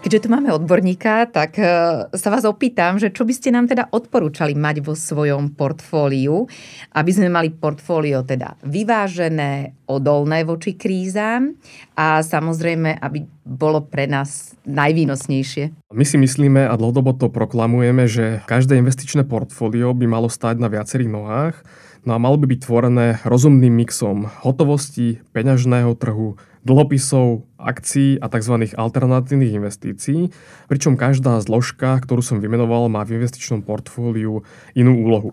Keďže 0.00 0.24
tu 0.24 0.28
máme 0.32 0.48
odborníka, 0.48 1.28
tak 1.28 1.60
e, 1.60 1.64
sa 2.08 2.28
vás 2.32 2.48
opýtam, 2.48 2.96
že 2.96 3.12
čo 3.12 3.28
by 3.28 3.36
ste 3.36 3.52
nám 3.52 3.68
teda 3.68 3.92
odporúčali 3.92 4.56
mať 4.56 4.80
vo 4.80 4.96
svojom 4.96 5.52
portfóliu, 5.52 6.48
aby 6.96 7.10
sme 7.12 7.28
mali 7.28 7.52
portfólio 7.52 8.24
teda 8.24 8.56
vyvážené, 8.64 9.76
odolné 9.84 10.48
voči 10.48 10.72
krízam 10.72 11.52
a 12.00 12.24
samozrejme, 12.24 12.96
aby 12.96 13.28
bolo 13.44 13.84
pre 13.84 14.08
nás 14.08 14.56
najvýnosnejšie. 14.64 15.92
My 15.92 16.04
si 16.08 16.16
myslíme 16.16 16.64
a 16.64 16.72
dlhodobo 16.80 17.12
to 17.20 17.28
proklamujeme, 17.28 18.08
že 18.08 18.40
každé 18.48 18.80
investičné 18.80 19.28
portfólio 19.28 19.92
by 19.92 20.08
malo 20.08 20.32
stať 20.32 20.64
na 20.64 20.72
viacerých 20.72 21.12
nohách, 21.12 21.60
no 22.08 22.16
a 22.16 22.18
malo 22.18 22.40
by 22.40 22.48
byť 22.48 22.60
tvorené 22.64 23.20
rozumným 23.28 23.84
mixom 23.84 24.32
hotovosti, 24.48 25.20
peňažného 25.36 25.92
trhu, 26.00 26.40
dlhopisov, 26.64 27.48
akcií 27.56 28.20
a 28.20 28.28
tzv. 28.28 28.54
alternatívnych 28.76 29.56
investícií, 29.56 30.28
pričom 30.68 31.00
každá 31.00 31.40
zložka, 31.40 31.96
ktorú 32.00 32.20
som 32.20 32.38
vymenoval, 32.40 32.92
má 32.92 33.04
v 33.04 33.20
investičnom 33.20 33.64
portfóliu 33.64 34.44
inú 34.76 34.92
úlohu. 35.00 35.32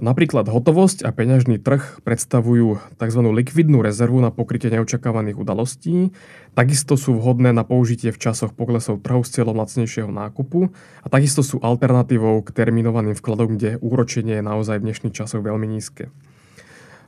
Napríklad 0.00 0.48
hotovosť 0.48 1.04
a 1.04 1.12
peňažný 1.12 1.60
trh 1.60 2.00
predstavujú 2.00 2.80
tzv. 2.96 3.20
likvidnú 3.28 3.84
rezervu 3.84 4.24
na 4.24 4.32
pokrytie 4.32 4.72
neočakávaných 4.72 5.36
udalostí, 5.36 6.16
takisto 6.56 6.96
sú 6.96 7.20
vhodné 7.20 7.52
na 7.52 7.60
použitie 7.60 8.08
v 8.08 8.16
časoch 8.16 8.56
poklesov 8.56 9.04
trhov 9.04 9.28
s 9.28 9.36
cieľom 9.36 9.52
lacnejšieho 9.60 10.08
nákupu 10.08 10.72
a 11.04 11.06
takisto 11.12 11.44
sú 11.44 11.60
alternatívou 11.60 12.40
k 12.40 12.56
terminovaným 12.56 13.12
vkladom, 13.12 13.60
kde 13.60 13.76
úročenie 13.84 14.40
je 14.40 14.48
naozaj 14.48 14.80
v 14.80 14.90
dnešných 14.90 15.12
časoch 15.12 15.44
veľmi 15.44 15.68
nízke. 15.68 16.08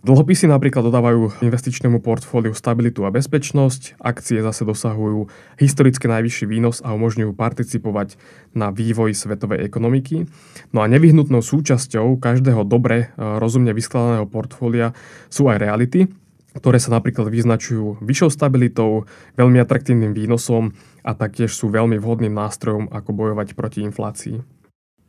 Dlhopisy 0.05 0.53
napríklad 0.53 0.85
dodávajú 0.85 1.41
investičnému 1.41 2.05
portfóliu 2.05 2.53
stabilitu 2.53 3.09
a 3.09 3.11
bezpečnosť, 3.11 3.97
akcie 3.97 4.45
zase 4.45 4.69
dosahujú 4.69 5.33
historicky 5.57 6.13
najvyšší 6.13 6.45
výnos 6.45 6.85
a 6.85 6.93
umožňujú 6.93 7.33
participovať 7.33 8.21
na 8.53 8.69
vývoji 8.69 9.17
svetovej 9.17 9.65
ekonomiky. 9.65 10.29
No 10.77 10.85
a 10.85 10.93
nevyhnutnou 10.93 11.41
súčasťou 11.41 12.21
každého 12.21 12.69
dobre 12.69 13.17
e, 13.17 13.17
rozumne 13.17 13.73
vyskladaného 13.73 14.29
portfólia 14.29 14.93
sú 15.33 15.49
aj 15.49 15.65
reality, 15.65 16.13
ktoré 16.53 16.77
sa 16.77 16.93
napríklad 16.93 17.33
vyznačujú 17.33 18.05
vyššou 18.05 18.29
stabilitou, 18.29 19.09
veľmi 19.41 19.57
atraktívnym 19.57 20.13
výnosom 20.13 20.77
a 21.01 21.17
taktiež 21.17 21.57
sú 21.57 21.73
veľmi 21.73 21.97
vhodným 21.97 22.37
nástrojom, 22.37 22.93
ako 22.93 23.11
bojovať 23.17 23.57
proti 23.57 23.81
inflácii. 23.81 24.54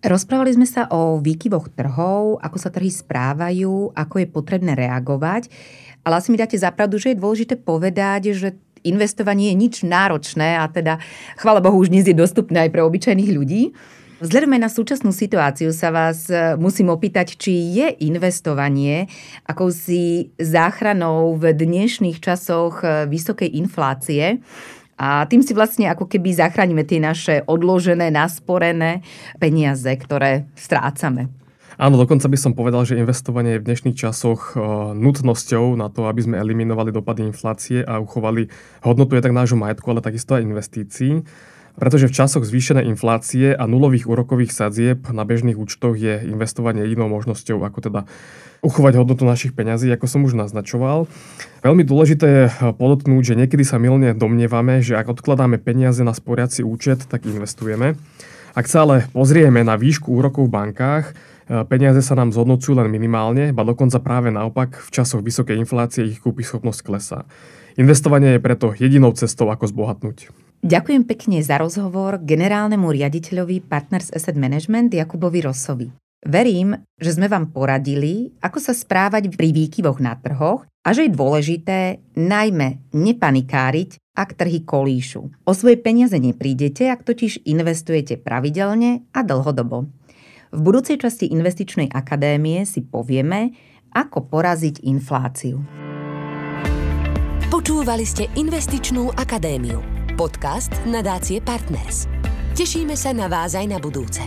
Rozprávali 0.03 0.53
sme 0.53 0.67
sa 0.67 0.85
o 0.91 1.17
výkyvoch 1.17 1.71
trhov, 1.71 2.37
ako 2.43 2.57
sa 2.59 2.69
trhy 2.69 2.91
správajú, 2.91 3.95
ako 3.95 4.15
je 4.21 4.27
potrebné 4.27 4.75
reagovať, 4.75 5.49
ale 6.05 6.21
asi 6.21 6.29
mi 6.29 6.37
dáte 6.37 6.59
zapravdu, 6.59 7.01
že 7.01 7.15
je 7.15 7.21
dôležité 7.21 7.55
povedať, 7.57 8.35
že 8.35 8.53
investovanie 8.85 9.51
je 9.51 9.57
nič 9.57 9.75
náročné 9.81 10.61
a 10.61 10.69
teda, 10.69 11.01
chvála 11.41 11.59
Bohu, 11.59 11.81
už 11.81 11.89
dnes 11.89 12.05
je 12.05 12.13
dostupné 12.13 12.69
aj 12.69 12.71
pre 12.71 12.85
obyčajných 12.85 13.31
ľudí. 13.33 13.73
Vzhľadom 14.15 14.55
na 14.55 14.71
súčasnú 14.71 15.11
situáciu 15.11 15.75
sa 15.75 15.91
vás 15.91 16.31
e, 16.31 16.55
musím 16.55 16.87
opýtať, 16.87 17.35
či 17.35 17.51
je 17.75 17.87
investovanie 18.07 19.11
akousi 19.43 20.31
záchranou 20.39 21.35
v 21.35 21.51
dnešných 21.51 22.23
časoch 22.23 22.79
e, 22.79 23.11
vysokej 23.11 23.59
inflácie 23.59 24.39
a 24.95 25.27
tým 25.27 25.43
si 25.43 25.51
vlastne 25.51 25.91
ako 25.91 26.07
keby 26.07 26.31
zachránime 26.31 26.87
tie 26.87 27.03
naše 27.03 27.43
odložené, 27.43 28.07
nasporené 28.11 29.03
peniaze, 29.43 29.91
ktoré 29.91 30.47
strácame. 30.55 31.27
Áno, 31.75 31.99
dokonca 31.99 32.31
by 32.31 32.37
som 32.39 32.55
povedal, 32.55 32.87
že 32.87 32.95
investovanie 32.95 33.59
je 33.59 33.61
v 33.61 33.67
dnešných 33.67 33.99
časoch 33.99 34.55
e, 34.55 34.63
nutnosťou 34.95 35.75
na 35.75 35.91
to, 35.91 36.07
aby 36.07 36.23
sme 36.23 36.39
eliminovali 36.39 36.95
dopady 36.95 37.27
inflácie 37.27 37.83
a 37.83 37.99
uchovali 37.99 38.47
hodnotu 38.87 39.19
jednak 39.19 39.35
nášho 39.35 39.59
majetku, 39.59 39.83
ale 39.91 39.99
takisto 39.99 40.39
aj 40.39 40.47
investícií. 40.47 41.19
Pretože 41.75 42.07
v 42.07 42.15
časoch 42.15 42.47
zvýšenej 42.47 42.87
inflácie 42.87 43.51
a 43.51 43.67
nulových 43.67 44.07
úrokových 44.07 44.55
sadzieb 44.55 45.11
na 45.11 45.27
bežných 45.27 45.59
účtoch 45.59 45.99
je 45.99 46.23
investovanie 46.23 46.87
jedinou 46.87 47.11
možnosťou, 47.11 47.59
ako 47.67 47.79
teda 47.83 48.01
uchovať 48.63 48.93
hodnotu 48.95 49.27
našich 49.27 49.51
peňazí, 49.51 49.91
ako 49.91 50.07
som 50.07 50.23
už 50.23 50.39
naznačoval. 50.39 51.05
Veľmi 51.61 51.83
dôležité 51.83 52.25
je 52.25 52.43
podotknúť, 52.79 53.35
že 53.35 53.37
niekedy 53.37 53.67
sa 53.67 53.75
milne 53.77 54.15
domnievame, 54.15 54.79
že 54.79 54.95
ak 54.95 55.19
odkladáme 55.19 55.59
peniaze 55.59 56.01
na 56.01 56.15
sporiaci 56.15 56.63
účet, 56.63 57.03
tak 57.05 57.27
investujeme. 57.27 57.99
Ak 58.55 58.71
sa 58.71 58.87
ale 58.87 59.11
pozrieme 59.11 59.61
na 59.67 59.75
výšku 59.75 60.15
úrokov 60.15 60.47
v 60.47 60.55
bankách, 60.55 61.11
peniaze 61.67 61.99
sa 61.99 62.15
nám 62.15 62.31
zhodnocujú 62.31 62.79
len 62.79 62.87
minimálne, 62.87 63.51
ba 63.51 63.67
dokonca 63.67 63.99
práve 63.99 64.31
naopak 64.31 64.79
v 64.79 64.89
časoch 64.95 65.19
vysokej 65.19 65.59
inflácie 65.59 66.07
ich 66.07 66.23
schopnosť 66.23 66.79
klesá. 66.87 67.27
Investovanie 67.75 68.39
je 68.39 68.41
preto 68.41 68.71
jedinou 68.71 69.11
cestou, 69.11 69.51
ako 69.51 69.67
zbohatnúť. 69.67 70.44
Ďakujem 70.63 71.03
pekne 71.03 71.43
za 71.43 71.59
rozhovor 71.59 72.21
generálnemu 72.23 72.87
riaditeľovi 72.87 73.65
Partners 73.65 74.13
Asset 74.15 74.39
Management 74.39 74.95
Jakubovi 74.95 75.43
Rosovi. 75.43 75.87
Verím, 76.25 76.73
že 76.97 77.13
sme 77.13 77.29
vám 77.29 77.53
poradili, 77.53 78.33
ako 78.41 78.57
sa 78.57 78.73
správať 78.73 79.29
pri 79.37 79.53
výkyvoch 79.53 80.01
na 80.01 80.17
trhoch 80.17 80.65
a 80.81 80.89
že 80.89 81.05
je 81.05 81.13
dôležité 81.13 82.01
najmä 82.17 82.81
nepanikáriť, 82.97 84.01
ak 84.17 84.33
trhy 84.33 84.65
kolíšu. 84.65 85.21
O 85.45 85.51
svoje 85.53 85.77
peniaze 85.77 86.17
neprídete, 86.17 86.89
ak 86.89 87.05
totiž 87.05 87.45
investujete 87.45 88.17
pravidelne 88.17 89.05
a 89.13 89.21
dlhodobo. 89.21 89.85
V 90.49 90.59
budúcej 90.65 90.97
časti 90.97 91.29
Investičnej 91.29 91.93
akadémie 91.93 92.65
si 92.65 92.81
povieme, 92.81 93.53
ako 93.93 94.25
poraziť 94.25 94.81
infláciu. 94.81 95.61
Počúvali 97.53 98.03
ste 98.07 98.33
Investičnú 98.33 99.13
akadémiu 99.13 99.94
podcast 100.15 100.71
nadácie 100.87 101.43
Partners. 101.43 102.07
Tešíme 102.55 102.95
sa 102.95 103.11
na 103.11 103.27
vás 103.27 103.51
aj 103.51 103.67
na 103.67 103.77
budúce. 103.83 104.23